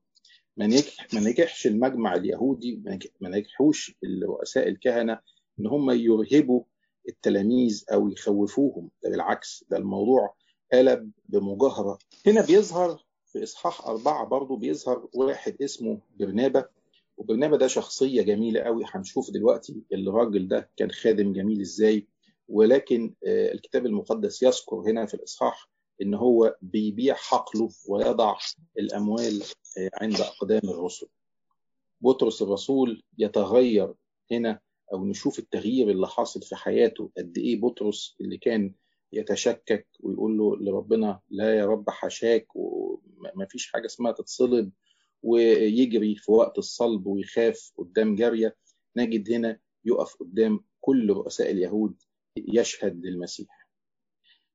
ما 0.56 0.66
نجح 0.66 1.06
ما 1.14 1.20
نجحش 1.20 1.66
المجمع 1.66 2.14
اليهودي 2.14 2.82
ما 3.20 3.28
نجحوش 3.28 3.96
الرؤساء 4.04 4.68
الكهنة 4.68 5.20
إن 5.60 5.66
هم 5.66 5.90
يرهبوا 5.90 6.62
التلاميذ 7.08 7.84
أو 7.92 8.08
يخوفوهم. 8.08 8.90
ده 9.04 9.10
بالعكس 9.10 9.64
ده 9.70 9.76
الموضوع 9.76 10.34
قلب 10.72 11.10
بمجاهرة. 11.28 11.98
هنا 12.26 12.46
بيظهر 12.46 13.04
في 13.26 13.42
إصحاح 13.42 13.86
أربعة 13.86 14.26
برضه 14.26 14.56
بيظهر 14.56 15.08
واحد 15.14 15.62
اسمه 15.62 16.00
برنابا 16.18 16.68
وبرنابا 17.16 17.56
ده 17.56 17.66
شخصية 17.66 18.22
جميلة 18.22 18.60
قوي 18.60 18.84
هنشوف 18.86 19.30
دلوقتي 19.30 19.82
الراجل 19.92 20.48
ده 20.48 20.70
كان 20.76 20.90
خادم 20.90 21.32
جميل 21.32 21.60
إزاي. 21.60 22.06
ولكن 22.48 23.14
الكتاب 23.26 23.86
المقدس 23.86 24.42
يذكر 24.42 24.76
هنا 24.76 25.06
في 25.06 25.14
الإصحاح 25.14 25.68
إن 26.02 26.14
هو 26.14 26.56
بيبيع 26.62 27.14
حقله 27.14 27.68
ويضع 27.88 28.36
الأموال 28.78 29.42
عند 29.94 30.20
أقدام 30.20 30.60
الرسل. 30.64 31.06
بطرس 32.00 32.42
الرسول 32.42 33.02
يتغير 33.18 33.94
هنا 34.32 34.60
أو 34.92 35.04
نشوف 35.04 35.38
التغيير 35.38 35.90
اللي 35.90 36.06
حاصل 36.08 36.42
في 36.42 36.56
حياته 36.56 37.10
قد 37.18 37.38
إيه 37.38 37.60
بطرس 37.60 38.16
اللي 38.20 38.36
كان 38.38 38.74
يتشكك 39.12 39.86
ويقول 40.00 40.38
له 40.38 40.56
لربنا 40.56 41.20
لا 41.30 41.56
يا 41.58 41.66
رب 41.66 41.90
حشاك 41.90 42.46
وما 42.56 43.46
فيش 43.50 43.72
حاجة 43.72 43.86
اسمها 43.86 44.12
تتصلب 44.12 44.70
ويجري 45.22 46.16
في 46.16 46.32
وقت 46.32 46.58
الصلب 46.58 47.06
ويخاف 47.06 47.72
قدام 47.78 48.14
جارية. 48.14 48.56
نجد 48.96 49.32
هنا 49.32 49.58
يقف 49.84 50.14
قدام 50.20 50.60
كل 50.80 51.10
رؤساء 51.12 51.50
اليهود 51.50 51.94
يشهد 52.36 53.06
للمسيح. 53.06 53.68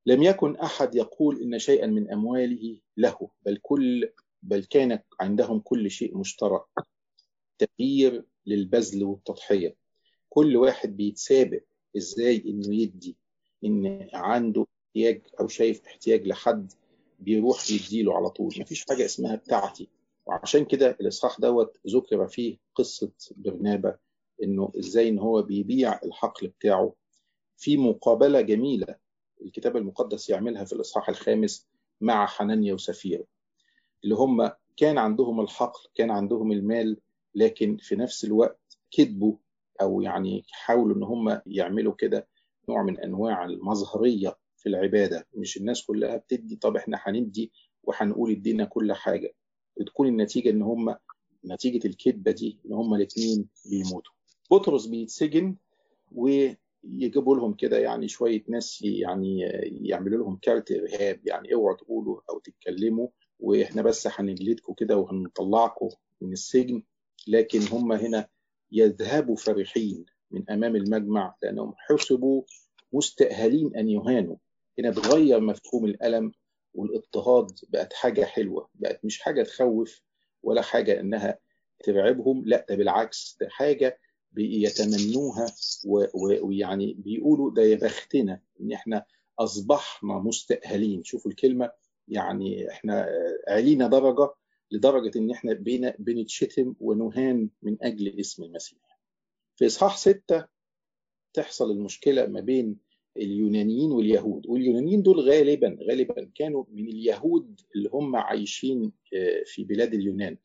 لم 0.05 0.23
يكن 0.23 0.55
أحد 0.55 0.95
يقول 0.95 1.41
إن 1.41 1.59
شيئا 1.59 1.87
من 1.87 2.11
أمواله 2.11 2.77
له 2.97 3.29
بل 3.45 3.57
كل 3.61 4.09
بل 4.43 4.63
كان 4.63 4.99
عندهم 5.19 5.59
كل 5.59 5.91
شيء 5.91 6.17
مشترك. 6.17 6.65
تغيير 7.57 8.23
للبذل 8.45 9.03
والتضحية. 9.03 9.75
كل 10.29 10.57
واحد 10.57 10.97
بيتسابق 10.97 11.61
إزاي 11.97 12.43
إنه 12.47 12.75
يدي 12.75 13.17
إن 13.65 14.09
عنده 14.13 14.65
احتياج 14.87 15.21
أو 15.39 15.47
شايف 15.47 15.85
احتياج 15.85 16.27
لحد 16.27 16.73
بيروح 17.19 17.71
يديله 17.71 18.17
على 18.17 18.29
طول. 18.29 18.53
مفيش 18.59 18.85
حاجة 18.89 19.05
اسمها 19.05 19.35
بتاعتي. 19.35 19.89
وعشان 20.25 20.65
كده 20.65 20.97
الإصحاح 21.01 21.39
دوت 21.39 21.77
ذكر 21.87 22.27
فيه 22.27 22.57
قصة 22.75 23.11
برنابا 23.37 23.97
إنه 24.43 24.71
إزاي 24.79 25.09
إن 25.09 25.19
هو 25.19 25.41
بيبيع 25.41 25.99
الحقل 26.03 26.47
بتاعه 26.47 26.93
في 27.59 27.77
مقابلة 27.77 28.41
جميلة 28.41 28.95
الكتاب 29.41 29.77
المقدس 29.77 30.29
يعملها 30.29 30.63
في 30.65 30.73
الإصحاح 30.73 31.09
الخامس 31.09 31.67
مع 32.01 32.25
حنانيا 32.25 32.73
وسفير 32.73 33.25
اللي 34.03 34.15
هم 34.15 34.51
كان 34.77 34.97
عندهم 34.97 35.41
الحقل 35.41 35.89
كان 35.95 36.11
عندهم 36.11 36.51
المال 36.51 36.97
لكن 37.35 37.77
في 37.77 37.95
نفس 37.95 38.25
الوقت 38.25 38.77
كذبوا 38.91 39.33
أو 39.81 40.01
يعني 40.01 40.43
حاولوا 40.51 40.95
إن 40.97 41.03
هم 41.03 41.41
يعملوا 41.45 41.93
كده 41.93 42.27
نوع 42.69 42.83
من 42.83 42.99
أنواع 42.99 43.45
المظهريه 43.45 44.37
في 44.57 44.69
العبادة. 44.69 45.27
مش 45.35 45.57
الناس 45.57 45.85
كلها 45.85 46.17
بتدي 46.17 46.55
طب 46.55 46.75
إحنا 46.75 46.99
هندي 47.03 47.51
وهنقول 47.83 48.31
ادينا 48.31 48.65
كل 48.65 48.93
حاجة. 48.93 49.33
بتكون 49.79 50.07
النتيجة 50.07 50.49
إن 50.49 50.61
هم 50.61 50.95
نتيجة 51.45 51.87
الكذبه 51.87 52.31
دي 52.31 52.59
إن 52.65 52.73
هم 52.73 52.93
الاثنين 52.93 53.47
بيموتوا. 53.69 54.13
بطرس 54.51 54.85
بيتسجن 54.85 55.55
ويجيبوا 56.83 57.35
لهم 57.35 57.53
كده 57.53 57.77
يعني 57.77 58.07
شوية 58.07 58.43
ناس 58.47 58.81
يعني 58.81 59.39
يعملوا 59.81 60.23
لهم 60.23 60.39
كارت 60.41 60.71
إرهاب. 60.71 61.27
يعني 61.27 61.53
اوعوا 61.53 61.77
تقولوا 61.77 62.21
أو 62.29 62.39
تتكلموا 62.39 63.07
وإحنا 63.39 63.81
بس 63.81 64.07
هنجلدكم 64.11 64.73
كده 64.73 64.97
وهنطلعكم 64.97 65.89
من 66.21 66.31
السجن. 66.31 66.83
لكن 67.27 67.59
هم 67.71 67.91
هنا 67.91 68.27
يذهبوا 68.71 69.35
فرحين 69.35 70.05
من 70.31 70.49
أمام 70.49 70.75
المجمع 70.75 71.35
لأنهم 71.43 71.73
حسبوا 71.77 72.43
مستأهلين 72.93 73.75
أن 73.75 73.89
يهانوا. 73.89 74.35
هنا 74.79 74.89
بتغير 74.89 75.39
مفهوم 75.39 75.85
الألم 75.85 76.31
والاضطهاد. 76.73 77.51
بقت 77.69 77.93
حاجة 77.93 78.23
حلوة 78.25 78.69
بقت 78.75 79.05
مش 79.05 79.19
حاجة 79.21 79.43
تخوف 79.43 80.01
ولا 80.43 80.61
حاجة 80.61 80.99
إنها 80.99 81.39
ترعبهم. 81.83 82.43
لا 82.45 82.65
ده 82.69 82.75
بالعكس 82.75 83.37
ده 83.41 83.49
حاجة 83.49 83.99
بيتمنوها 84.31 85.45
ويعني 86.43 86.93
بيقولوا 86.93 87.51
ده 87.51 87.61
يا 87.61 87.75
بختنا 87.75 88.41
إن 88.61 88.71
إحنا 88.71 89.05
أصبحنا 89.39 90.19
مستأهلين. 90.19 91.03
شوفوا 91.03 91.31
الكلمة 91.31 91.71
يعني 92.07 92.69
إحنا 92.69 93.07
علينا 93.47 93.87
درجة 93.87 94.29
لدرجة 94.71 95.17
إن 95.19 95.31
إحنا 95.31 95.53
بينا 95.53 95.95
بنتشتم 95.99 96.75
ونهان 96.79 97.49
من 97.61 97.77
أجل 97.81 98.19
اسم 98.19 98.43
المسيح. 98.43 98.99
في 99.55 99.65
إصحاح 99.65 99.97
ستة 99.97 100.45
تحصل 101.33 101.71
المشكلة 101.71 102.25
ما 102.25 102.39
بين 102.39 102.77
اليونانيين 103.17 103.91
واليهود 103.91 104.47
واليونانيين 104.47 105.01
دول 105.01 105.19
غالبا 105.19 105.77
غالبا 105.89 106.31
كانوا 106.35 106.63
من 106.71 106.87
اليهود 106.87 107.61
اللي 107.75 107.89
هم 107.93 108.15
عايشين 108.15 108.91
في 109.45 109.63
بلاد 109.63 109.93
اليونان. 109.93 110.37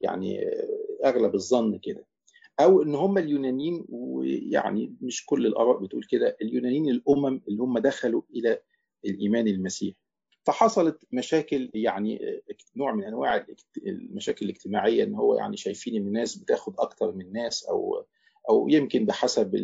يعني 0.00 0.40
أغلب 1.04 1.34
الظن 1.34 1.78
كده. 1.78 2.06
أو 2.64 2.82
إن 2.82 2.94
هم 2.94 3.18
اليونانيين 3.18 3.84
ويعني 3.88 4.96
مش 5.00 5.26
كل 5.26 5.46
الآراء 5.46 5.78
بتقول 5.78 6.04
كده 6.10 6.36
اليونانيين 6.42 6.88
الأمم 6.88 7.40
اللي 7.48 7.62
هم 7.62 7.78
دخلوا 7.78 8.22
إلى 8.34 8.60
الإيمان 9.04 9.48
المسيحي. 9.48 9.96
فحصلت 10.46 11.06
مشاكل 11.12 11.70
يعني 11.74 12.40
نوع 12.76 12.94
من 12.94 13.04
أنواع 13.04 13.46
المشاكل 13.86 14.46
الاجتماعية 14.46 15.04
إن 15.04 15.14
هو 15.14 15.34
يعني 15.34 15.56
شايفين 15.56 15.96
إن 15.96 16.06
الناس 16.06 16.36
بتاخد 16.36 16.74
أكتر 16.78 17.12
من 17.12 17.20
الناس 17.26 17.64
أو 17.64 18.04
أو 18.50 18.68
يمكن 18.68 19.06
بحسب 19.06 19.56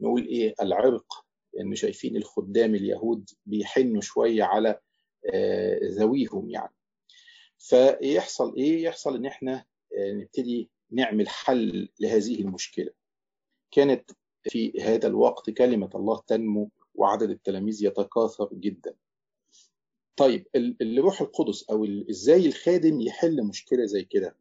نقول 0.00 0.26
إيه 0.26 0.54
العرق 0.62 1.06
إن 1.54 1.60
يعني 1.60 1.76
شايفين 1.76 2.16
الخدام 2.16 2.74
اليهود 2.74 3.30
بيحنوا 3.46 4.00
شوية 4.00 4.42
على 4.42 4.80
ذويهم 5.84 6.50
يعني. 6.50 6.74
فيحصل 7.58 8.56
إيه؟ 8.56 8.82
يحصل 8.84 9.16
إن 9.16 9.26
إحنا 9.26 9.64
نبتدي 9.98 10.70
نعمل 10.92 11.28
حل 11.28 11.88
لهذه 12.00 12.40
المشكلة. 12.40 12.90
كانت 13.70 14.10
في 14.42 14.82
هذا 14.82 15.06
الوقت 15.08 15.50
كلمة 15.50 15.90
الله 15.94 16.20
تنمو 16.26 16.70
وعدد 16.94 17.30
التلاميذ 17.30 17.84
يتكاثر 17.84 18.48
جدا. 18.52 18.94
طيب 20.16 20.46
الروح 20.56 21.20
القدس 21.20 21.70
أو 21.70 21.86
إزاي 22.10 22.46
الخادم 22.46 23.00
يحل 23.00 23.42
مشكلة 23.42 23.84
زي 23.84 24.04
كده؟ 24.04 24.36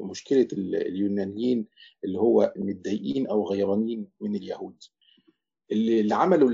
مشكلة 0.00 0.48
اليونانيين 0.52 1.66
اللي 2.04 2.18
هو 2.18 2.52
متضايقين 2.56 3.26
أو 3.26 3.48
غيرانين 3.48 4.06
من 4.20 4.36
اليهود. 4.36 4.82
اللي 5.72 6.14
عملوا 6.14 6.50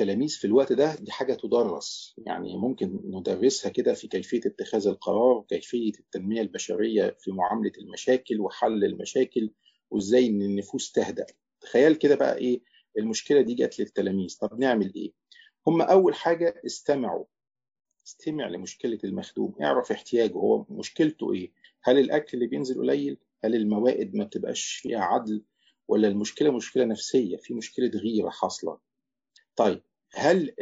التلاميذ 0.00 0.28
في 0.28 0.46
الوقت 0.46 0.72
ده 0.72 0.94
دي 0.94 1.12
حاجة 1.12 1.34
تدرس. 1.34 2.14
يعني 2.26 2.56
ممكن 2.56 3.00
ندرسها 3.04 3.70
كده 3.70 3.94
في 3.94 4.08
كيفية 4.08 4.40
اتخاذ 4.46 4.86
القرار 4.86 5.36
وكيفيه 5.36 5.92
التنمية 6.00 6.40
البشرية 6.40 7.16
في 7.20 7.32
معاملة 7.32 7.72
المشاكل 7.78 8.40
وحل 8.40 8.84
المشاكل 8.84 9.50
وإزاي 9.90 10.26
إن 10.26 10.42
النفوس 10.42 10.92
تهدأ. 10.92 11.26
تخيل 11.60 11.94
كده 11.94 12.14
بقى 12.14 12.36
إيه 12.36 12.60
المشكلة 12.98 13.40
دي 13.40 13.54
جت 13.54 13.80
للتلاميذ. 13.80 14.36
طب 14.40 14.58
نعمل 14.60 14.92
إيه؟ 14.96 15.12
هم 15.66 15.82
أول 15.82 16.14
حاجة 16.14 16.62
استمعوا. 16.66 17.24
استمع 18.06 18.48
لمشكلة 18.48 18.98
المخدوم. 19.04 19.54
اعرف 19.62 19.92
احتياجه. 19.92 20.32
هو 20.32 20.66
مشكلته 20.70 21.32
إيه؟ 21.32 21.52
هل 21.82 21.98
الأكل 21.98 22.30
اللي 22.34 22.46
بينزل 22.46 22.78
قليل؟ 22.78 23.18
هل 23.44 23.54
الموائد 23.54 24.14
ما 24.16 24.24
بتبقاش 24.24 24.64
فيها 24.82 25.00
عدل؟ 25.00 25.44
ولا 25.88 26.08
المشكلة 26.08 26.50
مشكلة 26.50 26.84
نفسية؟ 26.84 27.36
في 27.36 27.54
مشكلة 27.54 27.88
غيرة 27.88 28.28
حاصلة. 28.30 28.87
طيب 29.58 29.82
هل 30.14 30.54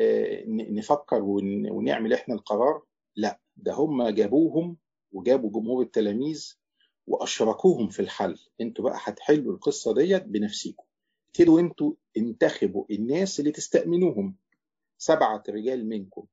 نفكر 0.49 1.23
ونعمل 1.71 2.13
إحنا 2.13 2.35
القرار؟ 2.35 2.83
لا 3.17 3.41
ده 3.57 3.73
هم 3.73 4.09
جابوهم 4.09 4.77
وجابوا 5.13 5.51
جمهور 5.51 5.83
التلاميذ 5.83 6.55
وأشركوهم 7.07 7.89
في 7.89 8.01
الحل. 8.01 8.39
أنتوا 8.61 8.85
بقى 8.85 8.99
هتحلوا 9.03 9.53
القصة 9.55 9.95
ديت 9.95 10.23
بنفسيكم. 10.25 10.85
ابتدوا 11.29 11.61
أنتوا 11.61 11.93
انتخبوا 12.17 12.85
الناس 12.91 13.41
اللي 13.41 13.51
تستأمنوهم. 13.51 14.37
سبعة 14.99 15.43
رجال 15.49 15.89
منكم. 15.89 16.27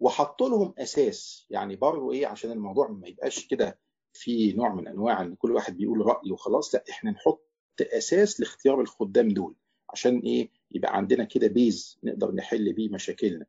وحطوا 0.00 0.48
لهم 0.48 0.74
أساس 0.78 1.46
يعني 1.50 1.76
برضه 1.76 2.12
إيه 2.12 2.26
عشان 2.26 2.50
الموضوع 2.50 2.88
ما 2.88 3.08
يبقاش 3.08 3.46
كده 3.46 3.78
في 4.12 4.52
نوع 4.52 4.74
من 4.74 4.88
أنواع 4.88 5.22
إن 5.22 5.34
كل 5.34 5.52
واحد 5.52 5.76
بيقول 5.76 6.06
رأيه 6.06 6.32
وخلاص 6.32 6.74
لا 6.74 6.84
إحنا 6.90 7.10
نحط 7.10 7.46
أساس 7.80 8.40
لاختيار 8.40 8.80
الخدام 8.80 9.28
دول. 9.28 9.54
عشان 9.90 10.18
إيه؟ 10.18 10.59
يبقى 10.72 10.96
عندنا 10.96 11.24
كده 11.24 11.46
بيز 11.46 11.98
نقدر 12.04 12.32
نحل 12.34 12.72
بيه 12.72 12.88
مشاكلنا. 12.88 13.46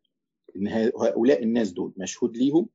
إن 0.55 0.67
هؤلاء 0.67 1.43
الناس 1.43 1.71
دول 1.71 1.93
مشهود 1.97 2.37
ليهم 2.37 2.69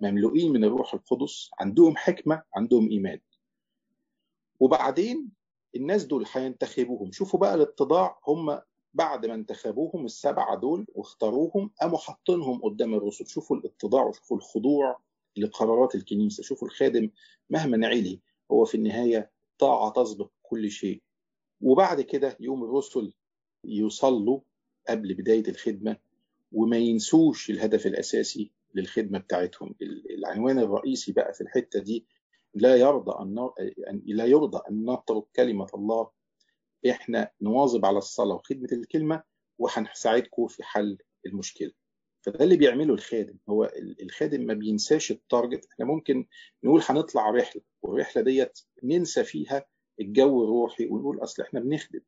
مملوئين 0.00 0.52
من 0.52 0.64
الروح 0.64 0.94
القدس 0.94 1.50
عندهم 1.60 1.96
حكمة 1.96 2.42
عندهم 2.54 2.90
إيمان. 2.90 3.20
وبعدين 4.60 5.30
الناس 5.76 6.04
دول 6.04 6.26
هينتخبوهم. 6.32 7.12
شوفوا 7.12 7.40
بقى 7.40 7.54
الاتضاع 7.54 8.18
هم 8.26 8.60
بعد 8.94 9.26
ما 9.26 9.34
انتخبوهم 9.34 10.04
السبعة 10.04 10.56
دول 10.56 10.86
واختاروهم 10.94 11.70
قاموا 11.80 11.98
حاطينهم 11.98 12.60
قدام 12.62 12.94
الرسل. 12.94 13.26
شوفوا 13.26 13.56
الاتضاع 13.56 14.04
وشوفوا 14.04 14.36
الخضوع 14.36 15.00
لقرارات 15.36 15.94
الكنيسة. 15.94 16.42
شوفوا 16.42 16.68
الخادم 16.68 17.10
مهما 17.50 17.86
علي 17.86 18.20
هو 18.50 18.64
في 18.64 18.74
النهاية 18.74 19.30
طاعة 19.58 19.90
تسبق 19.92 20.30
كل 20.42 20.70
شيء. 20.70 21.02
وبعد 21.60 22.00
كده 22.00 22.36
يوم 22.40 22.64
الرسل 22.64 23.12
يصلوا 23.66 24.40
قبل 24.88 25.14
بداية 25.14 25.48
الخدمة 25.48 25.96
وما 26.52 26.76
ينسوش 26.76 27.50
الهدف 27.50 27.86
الأساسي 27.86 28.50
للخدمة 28.74 29.18
بتاعتهم. 29.18 29.74
العنوان 30.10 30.58
الرئيسي 30.58 31.12
بقى 31.12 31.32
في 31.34 31.40
الحتة 31.40 31.80
دي 31.80 32.06
لا 32.54 32.76
يرضى 32.76 33.12
أن 33.22 33.50
لا 34.06 34.24
يرضى 34.24 34.60
أن 34.70 34.90
نترك 34.92 35.24
كلمة 35.36 35.66
الله. 35.74 36.10
إحنا 36.90 37.30
نواظب 37.42 37.84
على 37.86 37.98
الصلاة 37.98 38.34
وخدمة 38.34 38.68
الكلمة 38.72 39.22
وهنساعدكم 39.58 40.46
في 40.46 40.62
حل 40.62 40.98
المشكلة. 41.26 41.72
فده 42.22 42.44
اللي 42.44 42.56
بيعمله 42.56 42.94
الخادم. 42.94 43.36
هو 43.48 43.72
الخادم 44.02 44.40
ما 44.40 44.54
بينساش 44.54 45.10
التارجت 45.10 45.66
إحنا 45.72 45.84
ممكن 45.84 46.26
نقول 46.64 46.82
هنطلع 46.84 47.30
رحلة 47.30 47.62
والرحلة 47.82 48.22
ديت 48.22 48.58
ننسى 48.82 49.24
فيها 49.24 49.66
الجو 50.00 50.44
الروحي 50.44 50.86
ونقول 50.86 51.22
أصل 51.22 51.42
إحنا 51.42 51.60
بنخدم. 51.60 52.00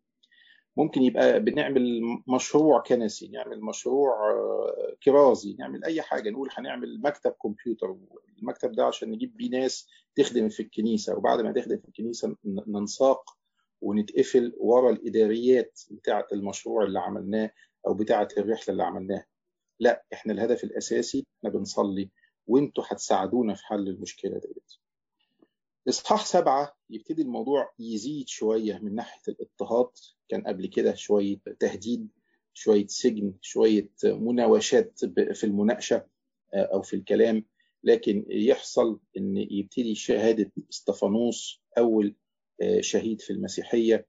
ممكن 0.76 1.02
يبقى 1.02 1.40
بنعمل 1.40 2.00
مشروع 2.28 2.82
كنسي 2.82 3.28
نعمل 3.28 3.60
مشروع 3.60 4.14
كرازي 5.02 5.56
نعمل 5.58 5.84
أي 5.84 6.02
حاجة 6.02 6.30
نقول 6.30 6.48
هنعمل 6.52 7.00
مكتب 7.02 7.30
كمبيوتر 7.42 7.96
المكتب 8.38 8.72
ده 8.72 8.84
عشان 8.86 9.10
نجيب 9.10 9.36
بيه 9.36 9.50
ناس 9.50 9.88
تخدم 10.14 10.48
في 10.48 10.60
الكنيسة 10.62 11.16
وبعد 11.16 11.40
ما 11.40 11.52
تخدم 11.52 11.78
في 11.78 11.88
الكنيسة 11.88 12.36
ننساق 12.44 13.30
ونتقفل 13.80 14.52
ورا 14.58 14.90
الإداريات 14.90 15.80
بتاعة 15.90 16.26
المشروع 16.32 16.84
اللي 16.84 16.98
عملناه 17.00 17.50
أو 17.86 17.94
بتاعة 17.94 18.28
الرحلة 18.38 18.72
اللي 18.72 18.82
عملناها. 18.82 19.26
لا 19.80 20.04
إحنا 20.12 20.32
الهدف 20.32 20.64
الأساسي 20.64 21.26
إحنا 21.38 21.50
بنصلي 21.50 22.10
وأنتوا 22.46 22.84
هتساعدونا 22.86 23.54
في 23.54 23.66
حل 23.66 23.88
المشكلة 23.88 24.38
ديت. 24.38 24.72
إصحاح 25.88 26.26
سبعة 26.26 26.76
يبتدي 26.90 27.22
الموضوع 27.22 27.72
يزيد 27.78 28.28
شوية 28.28 28.78
من 28.78 28.94
ناحية 28.94 29.22
الاضطهاد. 29.32 29.88
كان 30.28 30.42
قبل 30.46 30.66
كده 30.66 30.94
شوية 30.94 31.36
تهديد 31.60 32.08
شوية 32.54 32.86
سجن 32.86 33.34
شوية 33.40 33.88
مناوشات 34.04 34.98
في 35.34 35.44
المناقشة 35.44 36.06
أو 36.54 36.82
في 36.82 36.96
الكلام. 36.96 37.44
لكن 37.84 38.24
يحصل 38.28 39.00
أن 39.16 39.36
يبتدي 39.36 39.94
شهادة 39.94 40.52
إستفانوس 40.70 41.62
أول 41.78 42.14
شهيد 42.80 43.20
في 43.20 43.32
المسيحية 43.32 44.06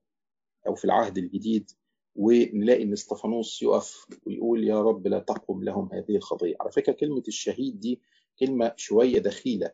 أو 0.67 0.75
في 0.75 0.85
العهد 0.85 1.17
الجديد 1.17 1.71
ونلاقي 2.15 2.83
إن 2.83 2.93
إستفانوس 2.93 3.61
يقف 3.61 4.05
ويقول 4.25 4.67
يا 4.67 4.81
رب 4.81 5.07
لا 5.07 5.19
تقم 5.19 5.63
لهم 5.63 5.89
هذه 5.93 6.15
الخطيه 6.15 6.55
على 6.61 6.71
فكرة 6.71 6.93
كلمة 6.93 7.23
الشهيد 7.27 7.79
دي 7.79 8.01
كلمة 8.39 8.73
شوية 8.77 9.19
دخيلة. 9.19 9.71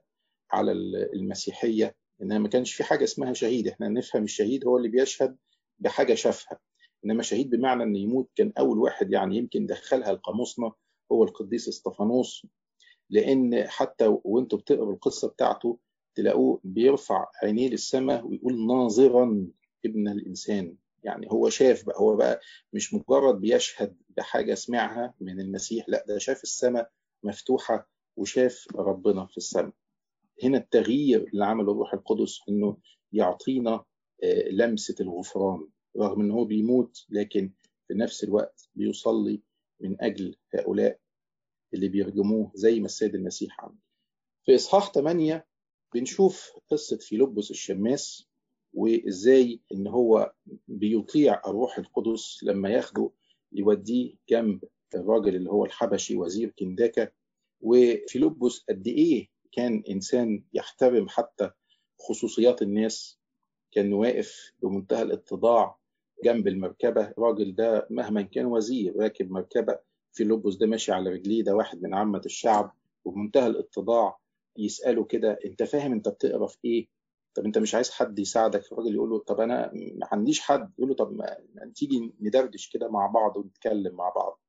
على 0.51 0.71
المسيحية 1.13 1.95
إنها 2.21 2.37
ما 2.37 2.47
كانش 2.49 2.73
في 2.73 2.83
حاجة 2.83 3.03
اسمها 3.03 3.33
شهيد. 3.33 3.67
إحنا 3.67 3.89
نفهم 3.89 4.23
الشهيد 4.23 4.65
هو 4.67 4.77
اللي 4.77 4.89
بيشهد 4.89 5.37
بحاجة 5.79 6.13
شافها. 6.13 6.59
إنما 7.05 7.23
شهيد 7.23 7.49
بمعنى 7.49 7.83
ان 7.83 7.95
يموت 7.95 8.29
كان 8.35 8.53
أول 8.59 8.77
واحد 8.79 9.11
يعني 9.11 9.37
يمكن 9.37 9.65
دخلها 9.65 10.11
القاموسنا 10.11 10.71
هو 11.11 11.23
القديس 11.23 11.67
استفانوس 11.67 12.47
لأن 13.09 13.63
حتى 13.67 14.17
وأنتوا 14.23 14.57
بتقروا 14.59 14.93
القصة 14.93 15.27
بتاعته 15.29 15.79
تلاقوه 16.15 16.61
بيرفع 16.63 17.27
عينيه 17.43 17.69
للسماء 17.69 18.27
ويقول 18.27 18.67
ناظرا 18.67 19.47
ابن 19.85 20.07
الإنسان. 20.07 20.75
يعني 21.03 21.27
هو 21.31 21.49
شاف 21.49 21.85
بقى 21.85 21.99
هو 21.99 22.15
بقى 22.15 22.39
مش 22.73 22.93
مجرد 22.93 23.41
بيشهد 23.41 23.97
بحاجة 24.17 24.53
سمعها 24.53 25.13
من 25.21 25.39
المسيح 25.39 25.89
لأ 25.89 26.05
ده 26.07 26.17
شاف 26.17 26.43
السماء 26.43 26.89
مفتوحة 27.23 27.89
وشاف 28.17 28.67
ربنا 28.75 29.25
في 29.25 29.37
السماء. 29.37 29.71
هنا 30.43 30.57
التغيير 30.57 31.23
اللي 31.33 31.45
عمله 31.45 31.71
الروح 31.71 31.93
القدس 31.93 32.39
إنه 32.49 32.77
يعطينا 33.13 33.85
لمسة 34.51 34.95
الغفران 34.99 35.67
رغم 35.97 36.21
ان 36.21 36.31
هو 36.31 36.45
بيموت 36.45 37.05
لكن 37.09 37.51
في 37.87 37.93
نفس 37.93 38.23
الوقت 38.23 38.69
بيصلي 38.75 39.41
من 39.81 40.01
أجل 40.01 40.35
هؤلاء 40.53 40.99
اللي 41.73 41.87
بيرجموه 41.87 42.51
زي 42.55 42.79
ما 42.79 42.85
السيد 42.85 43.15
المسيح 43.15 43.61
عمل. 43.61 43.75
في 44.45 44.55
إصحاح 44.55 44.91
8 44.91 45.45
بنشوف 45.93 46.51
قصة 46.71 46.97
فيلبس 46.97 47.51
الشماس 47.51 48.27
وإزاي 48.73 49.59
إن 49.71 49.87
هو 49.87 50.33
بيطيع 50.67 51.41
الروح 51.47 51.77
القدس 51.77 52.43
لما 52.43 52.69
ياخده 52.69 53.11
يوديه 53.51 54.15
جنب 54.29 54.63
الراجل 54.95 55.35
اللي 55.35 55.49
هو 55.49 55.65
الحبشي 55.65 56.17
وزير 56.17 56.49
كنداكا 56.59 57.11
وفيلبس 57.61 58.59
قد 58.69 58.87
إيه 58.87 59.29
كان 59.55 59.83
إنسان 59.89 60.43
يحترم 60.53 61.07
حتى 61.09 61.51
خصوصيات 61.99 62.61
الناس 62.61 63.19
كان 63.71 63.93
واقف 63.93 64.51
بمنتهى 64.61 65.01
الاتضاع 65.01 65.77
جنب 66.23 66.47
المركبة. 66.47 67.01
الراجل 67.09 67.55
ده 67.55 67.87
مهما 67.89 68.21
كان 68.21 68.45
وزير 68.45 68.95
راكب 68.99 69.31
مركبة 69.31 69.79
فيلبس 70.13 70.55
ده 70.55 70.67
ماشي 70.67 70.91
على 70.91 71.09
رجليه 71.09 71.43
ده 71.43 71.55
واحد 71.55 71.81
من 71.81 71.93
عامة 71.93 72.21
الشعب 72.25 72.75
وبمنتهى 73.05 73.47
الاتضاع 73.47 74.17
يسأله 74.57 75.03
كده 75.03 75.39
أنت 75.45 75.63
فاهم 75.63 75.91
أنت 75.91 76.09
بتقرأ 76.09 76.47
في 76.47 76.57
إيه؟ 76.65 76.87
طب 77.33 77.45
أنت 77.45 77.57
مش 77.57 77.75
عايز 77.75 77.91
حد 77.91 78.19
يساعدك؟ 78.19 78.71
الراجل 78.71 78.95
يقول 78.95 79.09
له 79.09 79.19
طب 79.19 79.39
أنا 79.39 79.71
ما 79.73 80.07
عنديش 80.11 80.39
حد. 80.39 80.73
يقول 80.77 80.89
له 80.89 80.95
طب 80.95 81.11
ما 81.13 81.37
تيجي 81.75 82.13
ندردش 82.21 82.69
كده 82.69 82.89
مع 82.89 83.07
بعض 83.07 83.37
ونتكلم 83.37 83.95
مع 83.95 84.09
بعض. 84.09 84.39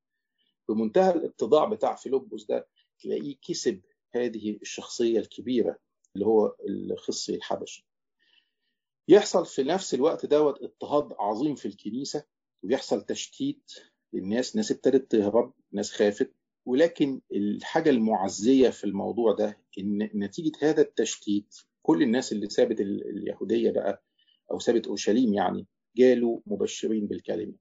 بمنتهى 0.69 1.11
الاتضاع 1.11 1.65
بتاع 1.65 1.95
فيلبس 1.95 2.43
ده 2.45 2.67
تلاقيه 2.99 3.35
كسب 3.47 3.81
هذه 4.15 4.57
الشخصية 4.61 5.19
الكبيرة 5.19 5.77
اللي 6.15 6.25
هو 6.25 6.55
الخصي 6.69 7.35
الحبشي. 7.35 7.87
يحصل 9.07 9.45
في 9.45 9.63
نفس 9.63 9.93
الوقت 9.93 10.25
دوت 10.25 10.61
اضطهاد 10.63 11.13
عظيم 11.19 11.55
في 11.55 11.67
الكنيسة 11.67 12.23
ويحصل 12.63 13.01
تشتيت 13.05 13.71
للناس 14.13 14.55
ناس 14.55 14.71
ابتدت 14.71 15.11
تهرب 15.11 15.53
ناس 15.71 15.91
خافت. 15.91 16.33
ولكن 16.65 17.21
الحاجة 17.31 17.89
المعزية 17.89 18.69
في 18.69 18.83
الموضوع 18.83 19.33
ده 19.33 19.57
إن 19.79 20.09
نتيجة 20.15 20.51
هذا 20.61 20.81
التشتيت 20.81 21.55
كل 21.81 22.03
الناس 22.03 22.31
اللي 22.31 22.49
سابت 22.49 22.81
اليهودية 22.81 23.71
بقى 23.71 24.03
أو 24.51 24.59
سابت 24.59 24.87
أورشليم 24.87 25.33
يعني 25.33 25.67
جالوا 25.97 26.39
مبشرين 26.45 27.07
بالكلمة. 27.07 27.53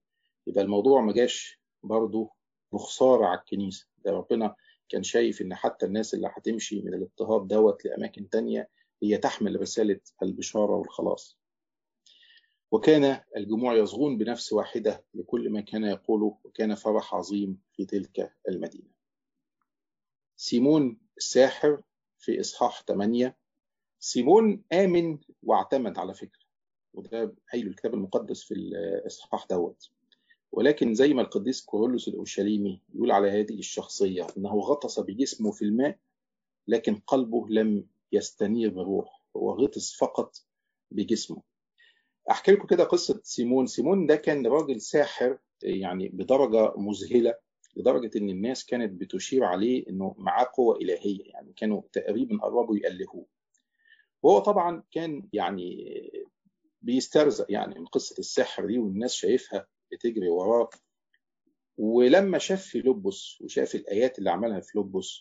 يبقى 0.46 0.62
الموضوع 0.64 1.00
ما 1.00 1.12
جاش 1.12 1.60
برضه 1.82 2.30
بخسارة 2.72 3.26
على 3.26 3.38
الكنيسة. 3.40 3.86
ده 4.04 4.10
ربنا 4.12 4.54
كان 4.88 5.02
شايف 5.02 5.42
إن 5.42 5.54
حتى 5.54 5.86
الناس 5.86 6.14
اللي 6.14 6.30
هتمشي 6.36 6.82
من 6.82 6.94
الاضطهاد 6.94 7.48
دوت 7.48 7.84
لأماكن 7.84 8.28
تانية 8.28 8.68
هي 9.02 9.18
تحمل 9.18 9.60
رسالة 9.60 10.00
البشارة 10.22 10.76
والخلاص. 10.76 11.38
وكان 12.70 13.20
الجموع 13.36 13.74
يصغون 13.74 14.18
بنفس 14.18 14.52
واحدة 14.52 15.04
لكل 15.14 15.50
ما 15.50 15.60
كان 15.60 15.84
يقوله 15.84 16.38
وكان 16.44 16.74
فرح 16.74 17.14
عظيم 17.14 17.60
في 17.72 17.84
تلك 17.84 18.32
المدينة 18.48 18.88
سيمون 20.36 20.98
الساحر 21.16 21.82
في 22.18 22.40
إصحاح 22.40 22.82
8 22.88 23.36
سيمون 23.98 24.64
آمن 24.72 25.18
واعتمد 25.42 25.98
على 25.98 26.14
فكرة 26.14 26.40
وده 26.94 27.34
قايله 27.52 27.70
الكتاب 27.70 27.94
المقدس 27.94 28.42
في 28.42 28.54
الإصحاح 28.54 29.46
دوت. 29.50 29.90
ولكن 30.56 30.94
زي 30.94 31.14
ما 31.14 31.22
القديس 31.22 31.64
كورولوس 31.64 32.08
الأورشليمي 32.08 32.80
يقول 32.94 33.10
على 33.10 33.30
هذه 33.30 33.58
الشخصية 33.58 34.26
أنه 34.36 34.54
غطس 34.54 35.00
بجسمه 35.00 35.50
في 35.52 35.62
الماء 35.62 35.98
لكن 36.68 36.94
قلبه 36.94 37.46
لم 37.48 37.86
يستنير 38.12 38.70
بروح 38.70 39.22
هو 39.36 39.52
غطس 39.52 39.96
فقط 39.96 40.36
بجسمه. 40.90 41.42
أحكي 42.30 42.52
لكم 42.52 42.66
كده 42.66 42.84
قصة 42.84 43.20
سيمون. 43.24 43.66
سيمون 43.66 44.06
ده 44.06 44.16
كان 44.16 44.46
راجل 44.46 44.80
ساحر 44.80 45.38
يعني 45.62 46.08
بدرجة 46.08 46.72
مذهلة 46.76 47.34
لدرجة 47.76 48.18
إن 48.18 48.30
الناس 48.30 48.64
كانت 48.64 49.00
بتشير 49.00 49.44
عليه 49.44 49.88
إنه 49.88 50.14
معاه 50.18 50.46
قوة 50.54 50.76
إلهية 50.76 51.24
يعني 51.24 51.52
كانوا 51.52 51.82
تقريبا 51.92 52.38
قربوا 52.42 52.76
يألهوه. 52.76 53.26
وهو 54.22 54.38
طبعا 54.38 54.82
كان 54.90 55.28
يعني 55.32 55.92
بيسترزق 56.82 57.46
يعني 57.48 57.78
من 57.80 57.86
قصة 57.86 58.14
السحر 58.18 58.66
دي 58.66 58.78
والناس 58.78 59.12
شايفها 59.14 59.66
بتجري 59.92 60.28
وراه 60.28 60.70
ولما 61.78 62.38
شاف 62.38 62.62
فيلبس 62.62 63.40
وشاف 63.42 63.74
الآيات 63.74 64.18
اللي 64.18 64.30
عملها 64.30 64.60
فيلبس 64.60 65.20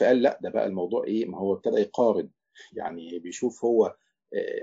فقال 0.00 0.22
لا 0.22 0.38
ده 0.42 0.50
بقى 0.50 0.66
الموضوع 0.66 1.04
إيه؟ 1.04 1.26
ما 1.26 1.38
هو 1.38 1.54
ابتدى 1.54 1.76
يقارن. 1.80 2.30
يعني 2.72 3.18
بيشوف 3.18 3.64
هو 3.64 3.96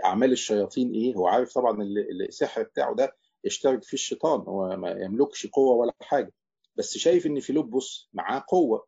أعمال 0.05 0.31
الشياطين 0.31 0.91
إيه؟ 0.93 1.15
هو 1.15 1.27
عارف 1.27 1.53
طبعا 1.53 1.83
السحر 2.29 2.63
بتاعه 2.63 2.95
ده 2.95 3.15
اشترك 3.45 3.83
فيه 3.83 3.93
الشيطان 3.93 4.39
هو 4.41 4.77
ما 4.77 4.89
يملكش 4.91 5.47
قوة 5.47 5.75
ولا 5.75 5.93
حاجة. 6.01 6.33
بس 6.75 6.97
شايف 6.97 7.25
إن 7.25 7.39
فيلبس 7.39 8.09
معاه 8.13 8.43
قوة 8.47 8.85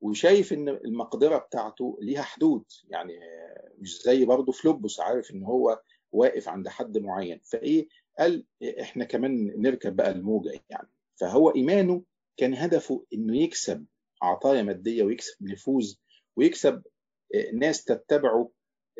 وشايف 0.00 0.52
إن 0.52 0.68
المقدرة 0.68 1.38
بتاعته 1.38 1.98
ليها 2.00 2.22
حدود. 2.22 2.64
يعني 2.88 3.20
مش 3.78 4.02
زي 4.02 4.24
برضه 4.24 4.52
فلوبوس 4.52 5.00
عارف 5.00 5.30
إن 5.30 5.42
هو 5.42 5.80
واقف 6.12 6.48
عند 6.48 6.68
حد 6.68 6.98
معين. 6.98 7.40
فإيه؟ 7.44 7.88
قال 8.18 8.44
إحنا 8.80 9.04
كمان 9.04 9.54
نركب 9.62 9.96
بقى 9.96 10.10
الموجة 10.10 10.60
يعني 10.70 10.88
فهو 11.20 11.50
إيمانه 11.50 12.02
كان 12.36 12.54
هدفه 12.54 13.04
إنه 13.14 13.36
يكسب 13.42 13.86
عطايا 14.22 14.62
مادية 14.62 15.02
ويكسب 15.02 15.36
نفوذ 15.42 15.94
ويكسب 16.36 16.82
ناس 17.52 17.84
تتبعه 17.84 18.50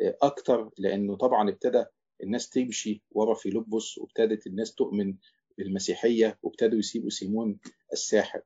أكتر 0.01 0.69
لأنه 0.77 1.15
طبعا 1.17 1.49
ابتدى 1.49 1.85
الناس 2.23 2.49
تمشي 2.49 3.03
ورا 3.11 3.33
فيلبس 3.33 3.97
وابتدت 3.97 4.47
الناس 4.47 4.75
تؤمن 4.75 5.15
بالمسيحية 5.57 6.39
وابتدوا 6.43 6.79
يسيبوا 6.79 7.09
سيمون 7.09 7.59
الساحر 7.93 8.41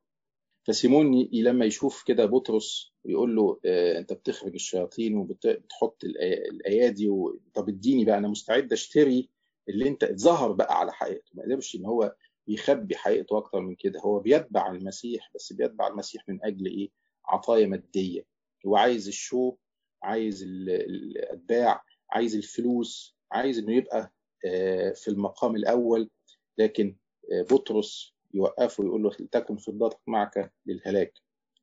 فسيمون 0.68 1.30
لما 1.34 1.66
يشوف 1.66 2.04
كده 2.08 2.26
بطرس 2.26 2.94
ويقول 3.04 3.36
له 3.36 3.60
آه 3.66 4.00
أنت 4.00 4.14
بتخرج 4.14 4.54
الشياطين 4.54 5.18
وبتحط 5.18 6.04
الأيادي. 6.04 7.10
طب 7.54 7.70
اديني 7.70 8.06
بقى 8.06 8.18
أنا 8.18 8.28
مستعد 8.28 8.72
أشتري 8.74 9.30
اللي 9.70 9.88
انت 9.90 10.04
اتظهر 10.04 10.52
بقى 10.52 10.80
على 10.80 10.92
حقيقته. 10.94 11.32
ما 11.34 11.44
قدرش 11.44 11.76
ان 11.76 11.86
هو 11.86 12.16
يخبي 12.48 12.96
حقيقته 12.96 13.38
أكتر 13.38 13.60
من 13.62 13.76
كده. 13.76 14.00
هو 14.00 14.20
بيتبع 14.20 14.72
المسيح 14.72 15.32
بس 15.36 15.54
بيتبع 15.54 15.88
المسيح 15.88 16.30
من 16.30 16.46
أجل 16.46 16.66
إيه؟ 16.66 16.90
عطايا 17.26 17.68
مادية. 17.68 18.26
هو 18.68 18.76
عايز 18.76 19.08
الشو 19.08 19.56
عايز 20.04 20.44
الأتباع 20.44 21.84
عايز 22.12 22.36
الفلوس 22.36 23.16
عايز 23.32 23.60
إنه 23.60 23.74
يبقى 23.76 24.14
آه 24.46 24.92
في 24.92 25.08
المقام 25.08 25.56
الأول. 25.56 26.10
لكن 26.58 26.96
آه 27.34 27.42
بطرس 27.42 28.14
يوقفه 28.34 28.84
ويقول 28.84 29.04
له 29.04 29.10
تكن 29.32 29.58
فضتك 29.58 30.00
معك 30.08 30.54
للهلاك. 30.66 31.14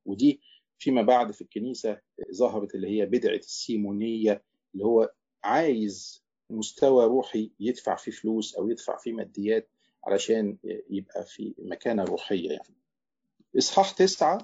ودي 0.06 0.40
فيما 0.78 1.02
بعد 1.02 1.30
في 1.32 1.40
الكنيسة 1.40 2.00
ظهرت 2.34 2.74
اللي 2.74 2.88
هي 2.88 3.06
بدعة 3.06 3.34
السيمونية 3.36 4.42
اللي 4.74 4.84
هو 4.84 5.12
عايز 5.44 6.24
مستوى 6.50 7.04
روحي 7.04 7.50
يدفع 7.60 7.94
فيه 7.96 8.12
فلوس 8.12 8.54
أو 8.54 8.68
يدفع 8.68 8.96
فيه 8.96 9.12
ماديات 9.12 9.70
علشان 10.04 10.58
يبقى 10.90 11.24
في 11.24 11.54
مكانة 11.58 12.04
روحية 12.04 12.50
يعني. 12.50 12.76
إصحاح 13.58 13.90
تسعة 13.90 14.38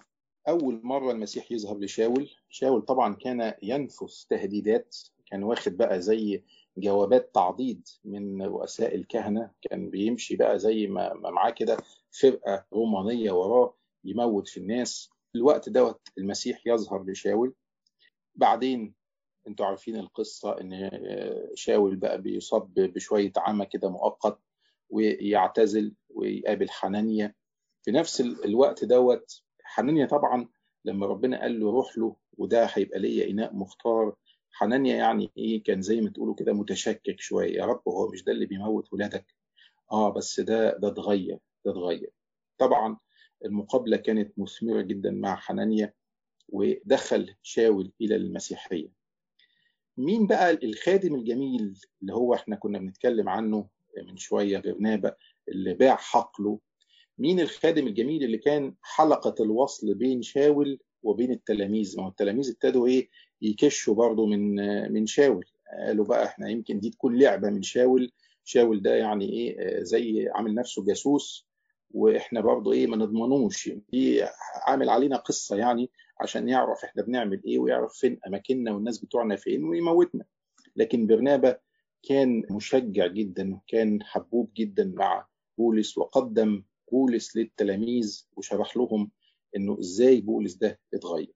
أول 0.48 0.80
مرة 0.84 1.12
المسيح 1.12 1.52
يظهر 1.52 1.78
لشاول 1.78 2.30
شاول 2.50 2.82
طبعا 2.82 3.14
كان 3.14 3.54
ينفث 3.62 4.24
تهديدات 4.24 4.96
كان 5.26 5.42
واخد 5.42 5.76
بقى 5.76 6.00
زي 6.00 6.42
جوابات 6.78 7.34
تعضيد 7.34 7.88
من 8.04 8.42
رؤساء 8.42 8.94
الكهنة 8.94 9.50
كان 9.62 9.90
بيمشي 9.90 10.36
بقى 10.36 10.58
زي 10.58 10.86
ما 10.86 11.14
معاه 11.14 11.50
كده 11.50 11.76
فرقة 12.20 12.66
رومانية 12.72 13.32
وراه 13.32 13.74
يموت 14.04 14.48
في 14.48 14.56
الناس. 14.60 15.10
الوقت 15.36 15.68
دوت 15.68 16.00
المسيح 16.18 16.66
يظهر 16.66 17.04
لشاول. 17.04 17.54
بعدين 18.34 18.94
أنتوا 19.48 19.66
عارفين 19.66 19.96
القصة 19.96 20.60
ان 20.60 20.90
شاول 21.54 21.96
بقى 21.96 22.22
بيصاب 22.22 22.74
بشوية 22.74 23.32
عمى 23.36 23.66
كده 23.66 23.88
مؤقت 23.90 24.38
ويعتزل 24.90 25.94
ويقابل 26.10 26.70
حنانيا 26.70 27.34
في 27.82 27.90
نفس 27.90 28.20
الوقت 28.20 28.84
دوت 28.84 29.42
حنانيا 29.62 30.06
طبعا 30.06 30.48
لما 30.84 31.06
ربنا 31.06 31.40
قال 31.40 31.60
له 31.60 31.70
روح 31.70 31.98
له 31.98 32.16
وده 32.38 32.64
هيبقى 32.72 32.98
ليا 32.98 33.30
إناء 33.30 33.54
مختار 33.54 34.16
حنانيا 34.52 34.96
يعني 34.96 35.30
إيه 35.38 35.62
كان 35.62 35.82
زي 35.82 36.00
ما 36.00 36.10
تقولوا 36.10 36.34
كده 36.34 36.52
متشكك 36.52 37.20
شوية. 37.20 37.56
يا 37.56 37.64
رب 37.64 37.82
هو 37.88 38.08
مش 38.08 38.24
ده 38.24 38.32
اللي 38.32 38.46
بيموت 38.46 38.92
ولادك؟ 38.92 39.34
آه 39.92 40.10
بس 40.12 40.40
ده 40.40 40.76
ده 40.78 40.88
اتغير 40.88 41.38
ده 41.64 41.70
اتغير. 41.70 42.10
طبعا 42.58 42.98
المقابلة 43.44 43.96
كانت 43.96 44.38
مثمرة 44.38 44.80
جدا 44.82 45.10
مع 45.10 45.36
حنانيا 45.36 45.92
ودخل 46.48 47.34
شاول 47.42 47.92
إلى 48.00 48.16
المسيحية. 48.16 48.88
مين 49.98 50.26
بقى 50.26 50.50
الخادم 50.64 51.14
الجميل 51.14 51.74
اللي 52.02 52.14
هو 52.14 52.34
إحنا 52.34 52.56
كنا 52.56 52.78
بنتكلم 52.78 53.28
عنه 53.28 53.68
من 54.08 54.16
شوية 54.16 54.58
برنابة 54.58 55.12
اللي 55.48 55.74
باع 55.74 55.96
حقله؟ 55.96 56.58
مين 57.18 57.40
الخادم 57.40 57.86
الجميل 57.86 58.24
اللي 58.24 58.38
كان 58.38 58.74
حلقة 58.82 59.34
الوصل 59.44 59.94
بين 59.94 60.22
شاول 60.22 60.78
وبين 61.02 61.30
التلاميذ؟ 61.32 61.94
ما 61.98 62.04
هو 62.04 62.08
التلاميذ 62.08 62.50
ابتدوا 62.50 62.86
إيه؟ 62.86 63.08
يكشوا 63.42 63.94
برضه 63.94 64.26
من 64.26 64.54
من 64.92 65.06
شاول. 65.06 65.44
قالوا 65.86 66.04
بقى 66.04 66.24
إحنا 66.24 66.48
يمكن 66.48 66.80
دي 66.80 66.90
تكون 66.90 67.18
لعبة 67.18 67.50
من 67.50 67.62
شاول. 67.62 68.12
شاول 68.44 68.82
ده 68.82 68.94
يعني 68.94 69.28
إيه؟ 69.32 69.82
زي 69.82 70.28
عامل 70.34 70.54
نفسه 70.54 70.84
جاسوس 70.84 71.46
وإحنا 71.90 72.40
برضه 72.40 72.72
إيه؟ 72.72 72.86
ما 72.86 72.96
نضمنوش. 72.96 73.70
دي 73.92 74.22
عامل 74.66 74.88
علينا 74.88 75.16
قصة 75.16 75.56
يعني. 75.56 75.90
عشان 76.20 76.48
يعرف 76.48 76.84
إحنا 76.84 77.02
بنعمل 77.02 77.42
إيه 77.44 77.58
ويعرف 77.58 77.92
فين 77.98 78.18
أماكننا 78.26 78.72
والناس 78.72 78.98
بتوعنا 78.98 79.36
فين 79.36 79.64
ويموتنا. 79.64 80.24
لكن 80.76 81.06
برنابا 81.06 81.58
كان 82.02 82.42
مشجع 82.50 83.06
جدا 83.06 83.54
وكان 83.54 84.02
حبوب 84.02 84.50
جدا 84.56 84.92
مع 84.96 85.26
بولس 85.58 85.98
وقدم 85.98 86.62
بولس 86.92 87.36
للتلاميذ 87.36 88.26
وشرح 88.36 88.76
لهم 88.76 89.10
إنه 89.56 89.78
إزاي 89.80 90.20
بولس 90.20 90.54
ده 90.54 90.80
اتغير. 90.94 91.32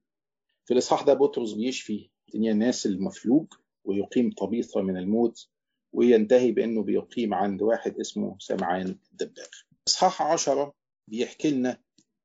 في 0.64 0.72
الإصحاح 0.74 1.02
ده 1.02 1.14
بطرس 1.14 1.52
بيشفي 1.52 2.10
الناس 2.34 2.86
المفلوج 2.86 3.46
ويقيم 3.84 4.30
طبيثه 4.30 4.82
من 4.82 4.96
الموت 4.96 5.48
وينتهي 5.92 6.52
بأنه 6.52 6.82
بيقيم 6.82 7.34
عند 7.34 7.62
واحد 7.62 8.00
اسمه 8.00 8.36
سمعان 8.38 8.96
الدباغ. 9.12 9.46
إصحاح 9.88 10.22
عشرة 10.22 10.74
بيحكي 11.08 11.50
لنا 11.50 11.78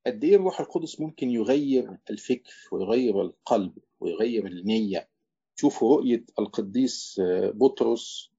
قد 0.07 0.23
إيه 0.23 0.35
الروح 0.35 0.59
القدس 0.59 1.01
ممكن 1.01 1.29
يغير 1.29 1.97
الفكر 2.09 2.53
ويغير 2.71 3.21
القلب 3.21 3.73
ويغير 3.99 4.47
النية؟ 4.47 5.09
شوفوا 5.55 5.95
رؤية 5.97 6.25
القديس 6.39 7.21
بطرس 7.53 8.31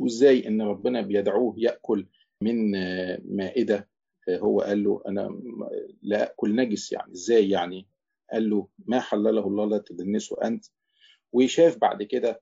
وإزاي 0.00 0.48
إن 0.48 0.62
ربنا 0.62 1.00
بيدعوه 1.00 1.54
يأكل 1.58 2.06
من 2.40 2.70
مائدة. 3.36 3.88
هو 4.30 4.60
قال 4.60 4.84
له 4.84 5.02
أنا 5.08 5.40
لا 6.02 6.32
أكل 6.32 6.54
نجس. 6.56 6.92
يعني 6.92 7.12
إزاي 7.12 7.50
يعني؟ 7.50 7.86
قال 8.32 8.50
له 8.50 8.68
ما 8.86 9.00
حلله 9.00 9.46
الله 9.46 9.66
لا 9.66 9.78
تدنسه 9.78 10.36
أنت. 10.44 10.64
وشاف 11.32 11.78
بعد 11.78 12.02
كده 12.02 12.40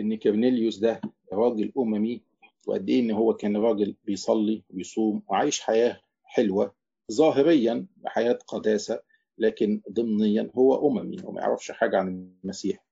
إن 0.00 0.14
كرنيليوس 0.16 0.78
ده 0.78 1.00
راجل 1.32 1.72
أممي 1.78 2.22
وقد 2.66 2.88
إيه 2.90 3.00
إن 3.00 3.10
هو 3.10 3.34
كان 3.34 3.56
راجل 3.56 3.96
بيصلي 4.04 4.62
وبيصوم 4.70 5.22
وعايش 5.28 5.60
حياة 5.60 6.00
حلوة. 6.24 6.74
ظاهريا 7.12 7.86
حياة 8.06 8.38
قداسة 8.46 9.02
لكن 9.38 9.82
ضمنيا 9.90 10.50
هو 10.54 10.88
أممي 10.88 11.16
وما 11.24 11.40
يعرفش 11.40 11.70
حاجة 11.70 11.96
عن 11.98 12.32
المسيح. 12.44 12.84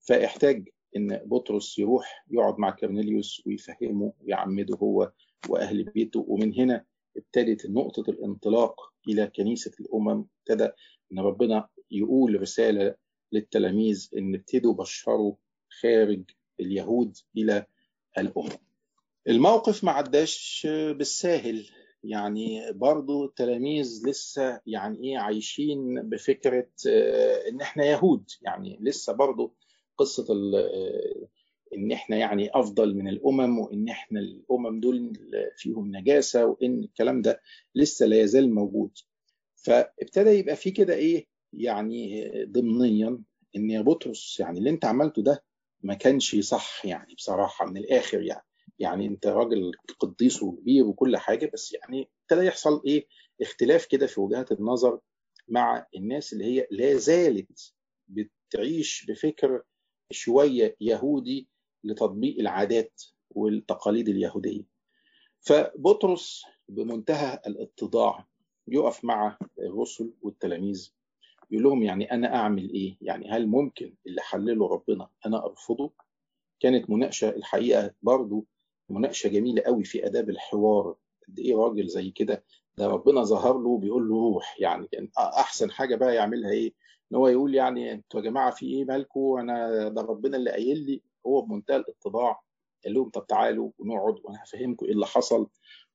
فاحتاج 0.00 0.68
إن 0.96 1.20
بطرس 1.24 1.78
يروح 1.78 2.24
يقعد 2.30 2.58
مع 2.58 2.70
كرنيليوس 2.70 3.42
ويفهمه 3.46 4.12
ويعمده 4.20 4.76
هو 4.76 5.12
وأهل 5.48 5.84
بيته. 5.84 6.24
ومن 6.28 6.54
هنا 6.54 6.84
ابتدت 7.16 7.66
نقطة 7.66 8.10
الانطلاق 8.10 8.80
إلى 9.08 9.26
كنيسة 9.36 9.72
الأمم. 9.80 10.24
ابتدى 10.40 10.68
إن 11.12 11.18
ربنا 11.18 11.68
يقول 11.90 12.42
رسالة 12.42 12.94
للتلاميذ 13.32 14.10
إن 14.16 14.34
ابتدوا 14.34 14.74
بشروا 14.74 15.34
خارج 15.80 16.22
اليهود 16.60 17.16
إلى 17.36 17.66
الأمم. 18.18 18.48
الموقف 19.28 19.84
ما 19.84 19.92
عداش 19.92 20.66
بالساهل. 20.70 21.66
يعني 22.04 22.72
برضو 22.72 23.24
التلاميذ 23.24 24.02
لسه 24.08 24.60
يعني 24.66 24.98
إيه 25.12 25.18
عايشين 25.18 26.08
بفكرة 26.08 26.68
إن 27.48 27.60
إحنا 27.60 27.84
يهود. 27.84 28.24
يعني 28.42 28.78
لسه 28.80 29.12
برضو 29.12 29.54
قصة 29.98 30.26
إن 31.74 31.92
إحنا 31.92 32.16
يعني 32.16 32.50
أفضل 32.54 32.94
من 32.94 33.08
الأمم 33.08 33.58
وإن 33.58 33.88
إحنا 33.88 34.20
الأمم 34.20 34.80
دول 34.80 35.12
فيهم 35.56 35.96
نجاسة 35.96 36.46
وإن 36.46 36.78
الكلام 36.84 37.22
ده 37.22 37.40
لسه 37.74 38.06
لا 38.06 38.20
يزال 38.20 38.54
موجود. 38.54 38.90
فابتدى 39.54 40.30
يبقى 40.30 40.56
في 40.56 40.70
كده 40.70 40.94
إيه 40.94 41.26
يعني 41.52 42.30
ضمنيا 42.44 43.22
إن 43.56 43.70
يا 43.70 43.80
بطرس 43.80 44.36
يعني 44.40 44.58
اللي 44.58 44.70
أنت 44.70 44.84
عملته 44.84 45.22
ده 45.22 45.44
ما 45.82 45.94
كانش 45.94 46.36
صح 46.36 46.86
يعني 46.86 47.14
بصراحة 47.14 47.66
من 47.66 47.76
الآخر 47.76 48.22
يعني. 48.22 48.47
يعني 48.78 49.06
انت 49.06 49.26
راجل 49.26 49.72
قديس 49.98 50.42
وكبير 50.42 50.86
وكل 50.86 51.16
حاجة 51.16 51.50
بس 51.54 51.72
يعني 51.72 52.10
ابتدى 52.22 52.46
يحصل 52.46 52.82
إيه؟ 52.86 53.06
اختلاف 53.40 53.86
كده 53.86 54.06
في 54.06 54.20
وجهات 54.20 54.52
النظر 54.52 55.00
مع 55.48 55.86
الناس 55.96 56.32
اللي 56.32 56.44
هي 56.44 56.66
لا 56.70 56.94
زالت 56.96 57.74
بتعيش 58.08 59.06
بفكر 59.08 59.62
شوية 60.12 60.76
يهودي 60.80 61.48
لتطبيق 61.84 62.38
العادات 62.38 63.02
والتقاليد 63.30 64.08
اليهودية. 64.08 64.62
فبطرس 65.40 66.42
بمنتهى 66.68 67.40
الاتضاع 67.46 68.26
يقف 68.68 69.04
مع 69.04 69.38
الرسل 69.58 70.14
والتلاميذ 70.22 70.92
يقول 71.50 71.64
لهم 71.64 71.82
يعني 71.82 72.12
أنا 72.12 72.34
أعمل 72.34 72.70
إيه؟ 72.70 72.96
يعني 73.00 73.30
هل 73.30 73.46
ممكن 73.46 73.94
اللي 74.06 74.20
حلله 74.20 74.68
ربنا 74.68 75.08
أنا 75.26 75.44
أرفضه؟ 75.46 75.92
كانت 76.60 76.90
مناقشة 76.90 77.28
الحقيقة 77.28 77.94
برضو 78.02 78.46
مناقشة 78.90 79.28
جميلة 79.28 79.62
قوي 79.62 79.84
في 79.84 80.06
آداب 80.06 80.30
الحوار. 80.30 80.96
قد 81.28 81.38
إيه 81.38 81.56
راجل 81.56 81.86
زي 81.88 82.10
كده؟ 82.10 82.44
ده 82.78 82.86
ربنا 82.86 83.22
ظهر 83.24 83.58
له 83.58 83.78
بيقول 83.78 84.08
له 84.08 84.14
روح. 84.16 84.56
يعني 84.60 84.88
أحسن 85.18 85.70
حاجة 85.70 85.96
بقى 85.96 86.14
يعملها 86.14 86.50
إيه؟ 86.50 86.72
إن 87.12 87.16
هو 87.16 87.28
يقول 87.28 87.54
يعني 87.54 87.92
أنتوا 87.92 88.20
يا 88.20 88.24
جماعة 88.24 88.50
في 88.50 88.66
إيه 88.66 88.84
مالكم 88.84 89.36
أنا 89.40 89.88
ده 89.88 90.02
ربنا 90.02 90.36
اللي 90.36 90.50
قايل 90.50 90.78
لي. 90.86 91.02
هو 91.26 91.40
بمنتهى 91.42 91.76
الإتضاع 91.76 92.40
قال 92.84 92.94
لهم 92.94 93.08
طب 93.10 93.26
تعالوا 93.26 93.70
ونقعد 93.78 94.14
وأنا 94.24 94.42
هفهمكم 94.44 94.86
إيه 94.86 94.92
اللي 94.92 95.06
حصل. 95.06 95.46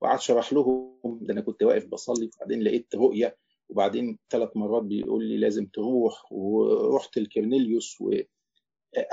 وقعد 0.01 0.19
شرح 0.19 0.53
لهم 0.53 0.93
ده 1.21 1.33
أنا 1.33 1.41
كنت 1.41 1.63
واقف 1.63 1.85
بصلي 1.87 2.29
وبعدين 2.37 2.61
لقيت 2.63 2.95
رؤية 2.95 3.37
وبعدين 3.69 4.19
ثلاث 4.29 4.49
مرات 4.57 4.83
بيقول 4.83 5.23
لي 5.25 5.37
لازم 5.37 5.65
تروح. 5.65 6.31
ورحت 6.31 7.17
لكرنيليوس 7.17 8.01
و 8.01 8.13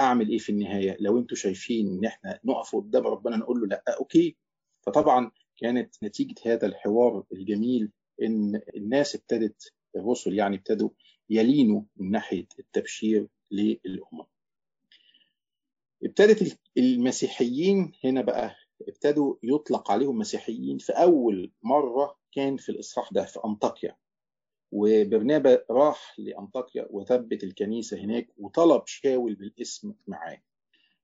أعمل 0.00 0.28
إيه 0.28 0.38
في 0.38 0.52
النهاية؟ 0.52 0.96
لو 1.00 1.18
أنتوا 1.18 1.36
شايفين 1.36 1.88
إن 1.88 2.04
إحنا 2.04 2.40
نقف 2.44 2.76
قدام 2.76 3.06
ربنا 3.06 3.36
نقول 3.36 3.60
له 3.60 3.66
لأ 3.66 3.84
أوكي. 3.98 4.36
فطبعا 4.86 5.30
كانت 5.56 5.94
نتيجة 6.04 6.34
هذا 6.46 6.66
الحوار 6.66 7.24
الجميل 7.32 7.90
إن 8.22 8.60
الناس 8.76 9.14
ابتدت 9.14 9.72
الرسل 9.96 10.34
يعني 10.34 10.56
ابتدوا 10.56 10.90
يلينوا 11.30 11.82
من 11.96 12.10
ناحية 12.10 12.46
التبشير 12.58 13.26
للأمم. 13.50 14.24
ابتدت 16.04 16.58
المسيحيين 16.78 17.92
هنا 18.04 18.22
بقى 18.22 18.56
ابتدوا 18.88 19.34
يطلق 19.42 19.90
عليهم 19.90 20.18
مسيحيين. 20.18 20.78
في 20.78 20.92
أول 20.92 21.52
مرة 21.62 22.16
كان 22.32 22.56
في 22.56 22.68
الإصحاح 22.68 23.12
ده 23.12 23.24
في 23.24 23.40
أنطاكيا. 23.44 23.96
وبرنابا 24.72 25.64
راح 25.70 26.14
لأنطاكيا 26.18 26.86
وثبت 26.90 27.44
الكنيسة 27.44 27.96
هناك 28.00 28.28
وطلب 28.38 28.82
شاول 28.86 29.34
بالاسم 29.34 29.94
معاه. 30.06 30.42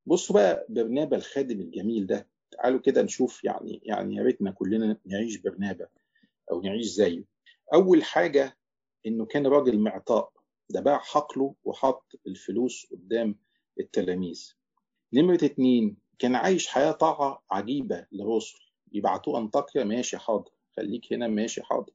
بصوا 0.07 0.35
بقى 0.37 0.67
برنابا 0.69 1.17
الخادم 1.17 1.61
الجميل 1.61 2.07
ده 2.07 2.29
تعالوا 2.51 2.81
كده 2.81 3.03
نشوف 3.03 3.45
يعني 3.45 3.81
يعني 3.83 4.15
يا 4.17 4.23
ريتنا 4.23 4.51
كلنا 4.51 4.97
نعيش 5.07 5.37
برنابا 5.37 5.89
أو 6.53 6.61
نعيش 6.61 6.87
زيه. 6.87 7.25
أول 7.75 8.05
حاجة 8.05 8.59
إنه 9.07 9.27
كان 9.27 9.47
راجل 9.47 9.79
معطاء 9.79 10.33
ده 10.71 10.81
باع 10.81 10.99
حقله 10.99 11.55
وحط 11.65 12.21
الفلوس 12.27 12.87
قدام 12.93 13.39
التلاميذ. 13.81 14.53
نمرة 15.13 15.45
اتنين 15.45 15.97
كان 16.19 16.35
عايش 16.35 16.69
حياة 16.69 16.93
طاعة 16.93 17.45
عجيبة 17.51 18.07
للرسل 18.13 18.59
يبعتوه 18.93 19.39
أنطاكيا 19.39 19.85
ماشي 19.85 20.19
حاضر 20.19 20.51
خليك 20.77 21.13
هنا 21.13 21.29
ماشي 21.29 21.63
حاضر. 21.63 21.93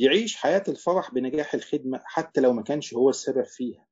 يعيش 0.00 0.36
حياة 0.36 0.62
الفرح 0.68 1.14
بنجاح 1.14 1.54
الخدمة 1.54 2.00
حتى 2.04 2.40
لو 2.40 2.52
ما 2.52 2.62
كانش 2.62 2.94
هو 2.94 3.10
السبب 3.10 3.44
فيها. 3.44 3.86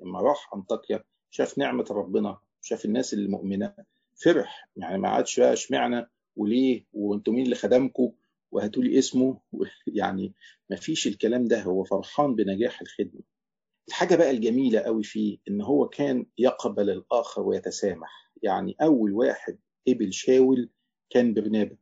لما 0.00 0.20
راح 0.20 0.50
أنطاكيا 0.54 1.04
شاف 1.30 1.58
نعمة 1.58 1.84
ربنا 1.90 2.38
شاف 2.60 2.84
الناس 2.84 3.14
المؤمنة. 3.14 3.74
فرح 4.24 4.68
يعني 4.76 4.98
ما 4.98 5.08
عادش 5.08 5.40
بقى 5.40 5.52
اشمعنى 5.52 6.10
وليه؟ 6.36 6.86
وأنتوا 6.92 7.32
مين 7.32 7.44
اللي 7.44 7.54
خدمكم 7.54 8.12
وهاتوا 8.50 8.82
لي 8.82 8.98
اسمه. 8.98 9.40
يعني 9.86 10.34
ما 10.70 10.76
فيش 10.76 11.06
الكلام 11.06 11.44
ده. 11.44 11.62
هو 11.62 11.84
فرحان 11.84 12.34
بنجاح 12.34 12.80
الخدمة. 12.80 13.22
الحاجة 13.88 14.16
بقى 14.16 14.30
الجميلة 14.30 14.80
قوي 14.80 15.02
فيه 15.02 15.38
إن 15.48 15.60
هو 15.60 15.88
كان 15.88 16.26
يقبل 16.38 16.90
الآخر 16.90 17.42
ويتسامح. 17.42 18.32
يعني 18.42 18.76
أول 18.82 19.12
واحد 19.12 19.58
قبل 19.88 20.12
شاول 20.12 20.70
كان 21.10 21.34
برنابا 21.34 21.76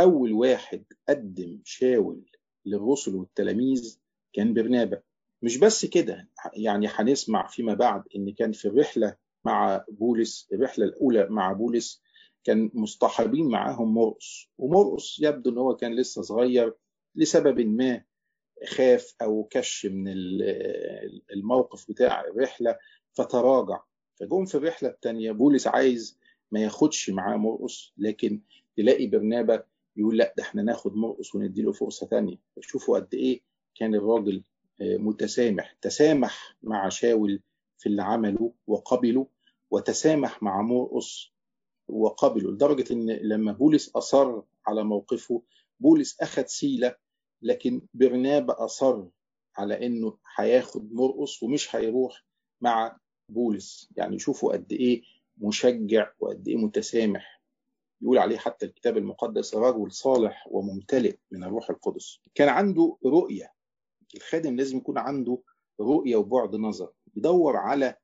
أول 0.00 0.32
واحد 0.32 0.84
قدم 1.08 1.60
شاول 1.64 2.24
للرسل 2.66 3.16
والتلاميذ 3.16 4.00
كان 4.34 4.54
برنابا 4.54 5.02
مش 5.42 5.58
بس 5.58 5.86
كده 5.86 6.28
يعني 6.56 6.88
هنسمع 6.90 7.46
فيما 7.48 7.74
بعد 7.74 8.04
إن 8.16 8.34
كان 8.34 8.52
في 8.52 8.68
الرحله 8.68 9.16
مع 9.46 9.84
بولس 9.88 10.48
الرحلة 10.52 10.84
الأولى 10.86 11.28
مع 11.30 11.52
بولس 11.52 12.02
كان 12.44 12.70
مصطحبين 12.74 13.48
معاهم 13.48 13.94
مرقس 13.94 14.48
ومرقس 14.58 15.18
يبدو 15.22 15.50
إن 15.50 15.58
هو 15.58 15.76
كان 15.76 15.96
لسه 15.96 16.22
صغير 16.22 16.74
لسبب 17.16 17.60
ما 17.60 18.04
خاف 18.68 19.14
أو 19.22 19.44
كش 19.50 19.86
من 19.86 20.08
الموقف 21.32 21.90
بتاع 21.90 22.20
الرحلة 22.24 22.78
فتراجع. 23.14 23.80
فجم 24.20 24.44
في 24.44 24.54
الرحلة 24.54 24.88
الثانية 24.88 25.32
بولس 25.32 25.66
عايز 25.66 26.18
ما 26.52 26.60
ياخدش 26.60 27.10
معاه 27.10 27.36
مرقس 27.36 27.92
لكن 27.98 28.42
تلاقي 28.76 29.06
برنابا 29.06 29.64
يقول 29.96 30.16
لا 30.16 30.34
ده 30.36 30.42
إحنا 30.42 30.62
ناخد 30.62 30.96
مرقس 30.96 31.34
ونديله 31.34 31.72
فرصة 31.72 32.06
ثانية 32.06 32.36
شوفوا 32.60 32.98
قد 32.98 33.14
إيه 33.14 33.40
كان 33.74 33.94
الراجل 33.94 34.42
متسامح 34.80 35.72
تسامح 35.82 36.56
مع 36.62 36.88
شاول 36.88 37.42
في 37.78 37.88
اللي 37.88 38.02
عمله 38.02 38.52
وقبله 38.66 39.26
وتسامح 39.70 40.42
مع 40.42 40.62
مرقس 40.62 41.30
وقبله 41.88 42.50
لدرجة 42.50 42.92
إن 42.92 43.10
لما 43.10 43.52
بولس 43.52 43.88
أصر 43.96 44.42
على 44.66 44.84
موقفه 44.84 45.42
بولس 45.80 46.20
أخذ 46.20 46.44
سيلة 46.46 46.96
لكن 47.42 47.82
برنابا 47.94 48.64
أصر 48.64 49.04
على 49.56 49.86
إنه 49.86 50.18
هياخد 50.36 50.92
مرقس 50.92 51.42
ومش 51.42 51.76
هيروح 51.76 52.24
مع 52.60 52.98
بولس. 53.28 53.90
يعني 53.96 54.18
شوفوا 54.18 54.52
قد 54.52 54.72
إيه 54.72 55.02
مشجع 55.38 56.10
وقد 56.20 56.48
إيه 56.48 56.56
متسامح. 56.56 57.35
يقول 58.06 58.18
عليه 58.18 58.36
حتى 58.36 58.66
الكتاب 58.66 58.96
المقدس 58.96 59.54
رجل 59.54 59.92
صالح 59.92 60.48
وممتلئ 60.50 61.16
من 61.30 61.44
الروح 61.44 61.70
القدس. 61.70 62.20
كان 62.34 62.48
عنده 62.48 62.96
رؤية. 63.06 63.52
الخادم 64.14 64.56
لازم 64.56 64.76
يكون 64.76 64.98
عنده 64.98 65.38
رؤية 65.80 66.16
وبعد 66.16 66.54
نظر. 66.56 66.92
يدور 67.16 67.56
على 67.56 67.96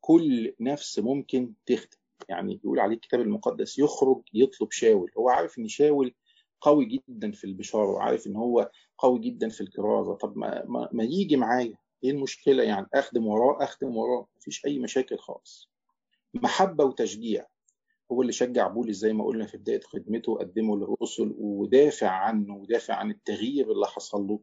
كل 0.00 0.54
نفس 0.60 0.98
ممكن 0.98 1.54
تخدم. 1.66 1.96
يعني 2.28 2.60
يقول 2.64 2.80
عليه 2.80 2.94
الكتاب 2.94 3.20
المقدس 3.20 3.78
يخرج 3.78 4.22
يطلب 4.34 4.70
شاول. 4.70 5.10
هو 5.18 5.28
عارف 5.28 5.58
إن 5.58 5.68
شاول 5.68 6.14
قوي 6.60 6.84
جدا 6.84 7.32
في 7.32 7.44
البشارة 7.44 7.90
وعارف 7.90 8.26
إن 8.26 8.36
هو 8.36 8.70
قوي 8.98 9.18
جدا 9.18 9.48
في 9.48 9.60
الكرازة. 9.60 10.14
طب 10.14 10.36
ما, 10.36 10.64
ما, 10.64 10.88
ما 10.92 11.04
يجي 11.04 11.36
معايا. 11.36 11.78
إيه 12.04 12.10
المشكلة 12.10 12.62
يعني؟ 12.62 12.86
أخدم 12.94 13.26
وراه 13.26 13.64
أخدم 13.64 13.96
وراه. 13.96 14.26
مفيش 14.36 14.66
أي 14.66 14.78
مشاكل 14.78 15.18
خالص. 15.18 15.70
محبة 16.34 16.84
وتشجيع. 16.84 17.46
هو 18.12 18.22
اللي 18.22 18.32
شجع 18.32 18.68
بولس 18.68 18.96
زي 18.96 19.12
ما 19.12 19.24
قلنا 19.24 19.46
في 19.46 19.56
بداية 19.56 19.80
خدمته 19.80 20.34
قدمه 20.34 20.76
للرسل 20.76 21.34
ودافع 21.38 22.08
عنه 22.08 22.56
ودافع 22.56 22.94
عن 22.94 23.10
التغيير 23.10 23.72
اللي 23.72 23.86
حصل 23.86 24.26
له 24.26 24.40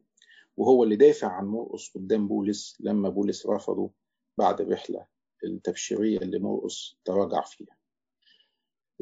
وهو 0.56 0.84
اللي 0.84 0.96
دافع 0.96 1.28
عن 1.28 1.46
مرقس 1.46 1.90
قدام 1.94 2.28
بولس 2.28 2.76
لما 2.80 3.08
بولس 3.08 3.46
رفضه 3.46 3.90
بعد 4.38 4.60
الرحله 4.60 5.06
التبشيرية 5.44 6.18
اللي 6.18 6.38
مرقس 6.38 6.96
تراجع 7.04 7.40
فيها. 7.42 7.76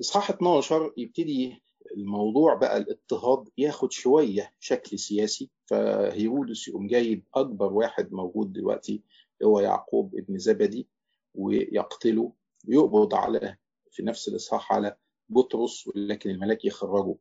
إصحاح 0.00 0.30
12 0.30 0.92
يبتدي 0.96 1.62
الموضوع 1.96 2.54
بقى 2.54 2.76
الاضطهاد 2.76 3.48
ياخد 3.58 3.92
شوية 3.92 4.52
شكل 4.60 4.98
سياسي 4.98 5.50
فهيرودس 5.66 6.68
يقوم 6.68 6.86
جايب 6.86 7.24
أكبر 7.34 7.72
واحد 7.72 8.12
موجود 8.12 8.52
دلوقتي 8.52 9.02
هو 9.44 9.60
يعقوب 9.60 10.14
ابن 10.16 10.38
زبدي 10.38 10.88
ويقتله 11.34 12.32
ويقبض 12.68 13.14
على 13.14 13.56
في 13.96 14.02
نفس 14.02 14.28
الإصحاح 14.28 14.72
على 14.72 14.96
بطرس 15.28 15.86
ولكن 15.88 16.30
الملاك 16.30 16.64
يخرجه. 16.64 17.14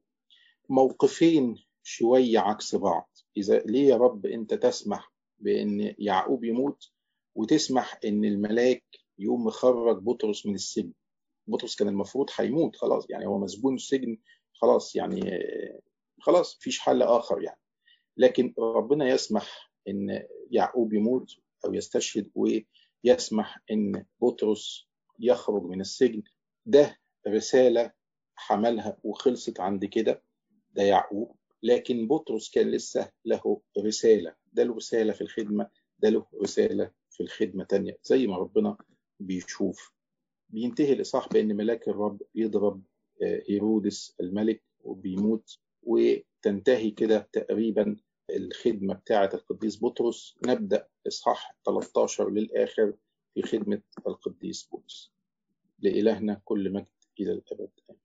موقفين 0.70 1.56
شوية 1.84 2.40
عكس 2.40 2.76
بعض. 2.76 3.10
إذا 3.38 3.60
ليه 3.60 3.88
يا 3.88 3.98
رب 3.98 4.26
أنت 4.26 4.54
تسمح 4.54 5.14
بأن 5.40 5.96
يعقوب 6.00 6.44
يموت 6.44 6.92
وتسمح 7.36 8.00
أن 8.06 8.26
الملاك 8.26 8.84
يقوم 9.20 9.46
مخرج 9.46 10.04
بطرس 10.04 10.46
من 10.46 10.56
السجن؟ 10.56 10.94
بطرس 11.48 11.76
كان 11.76 11.88
المفروض 11.88 12.30
هيموت 12.36 12.76
خلاص. 12.76 13.10
يعني 13.10 13.26
هو 13.26 13.40
مسجون 13.40 13.76
السجن 13.76 14.18
خلاص. 14.54 14.96
يعني 14.96 15.40
خلاص 16.22 16.58
مفيش 16.58 16.80
حل 16.80 17.02
آخر 17.02 17.42
يعني. 17.42 17.60
لكن 18.18 18.54
ربنا 18.60 19.08
يسمح 19.08 19.72
أن 19.88 20.28
يعقوب 20.52 20.94
يموت 20.94 21.32
أو 21.66 21.74
يستشهد 21.74 22.32
ويسمح 22.36 23.60
أن 23.72 24.06
بطرس 24.22 24.88
يخرج 25.20 25.64
من 25.64 25.82
السجن. 25.82 26.24
ده 26.66 27.00
رسالة 27.28 27.92
حملها 28.36 28.98
وخلصت 29.04 29.60
عند 29.60 29.86
كده 29.86 30.24
ده 30.74 30.84
يعقوب. 30.84 31.36
لكن 31.64 32.08
بطرس 32.08 32.50
كان 32.50 32.72
لسه 32.72 33.12
له 33.26 33.62
رسالة 33.78 34.36
ده 34.54 34.64
له 34.64 34.76
رسالة 34.76 35.14
في 35.14 35.22
الخدمة 35.22 35.70
ده 36.00 36.10
له 36.10 36.26
رسالة 36.44 36.92
في 37.12 37.24
الخدمة 37.24 37.64
تانية 37.64 37.98
زي 38.04 38.28
ما 38.28 38.38
ربنا 38.38 38.78
بيشوف. 39.20 39.94
بينتهي 40.50 40.94
الإصحاح 40.94 41.30
بأن 41.30 41.56
ملاك 41.56 41.88
الرب 41.88 42.22
يضرب 42.36 42.84
هيرودس 43.50 44.16
الملك 44.20 44.64
وبيموت 44.84 45.60
وتنتهي 45.84 46.92
كده 46.92 47.30
تقريبا 47.34 47.96
الخدمة 48.30 48.94
بتاعة 48.94 49.30
القديس 49.34 49.84
بطرس. 49.84 50.36
نبدأ 50.48 50.88
إصحاح 51.08 51.56
13 51.66 52.30
للآخر 52.30 52.94
في 53.34 53.42
خدمة 53.42 53.82
القديس 54.08 54.70
بطرس. 54.74 55.12
لإلهنا 55.80 56.42
كل 56.46 56.74
مجد 56.74 56.88
إلى 57.20 57.32
الأبد. 57.32 57.70
آمين 57.90 58.05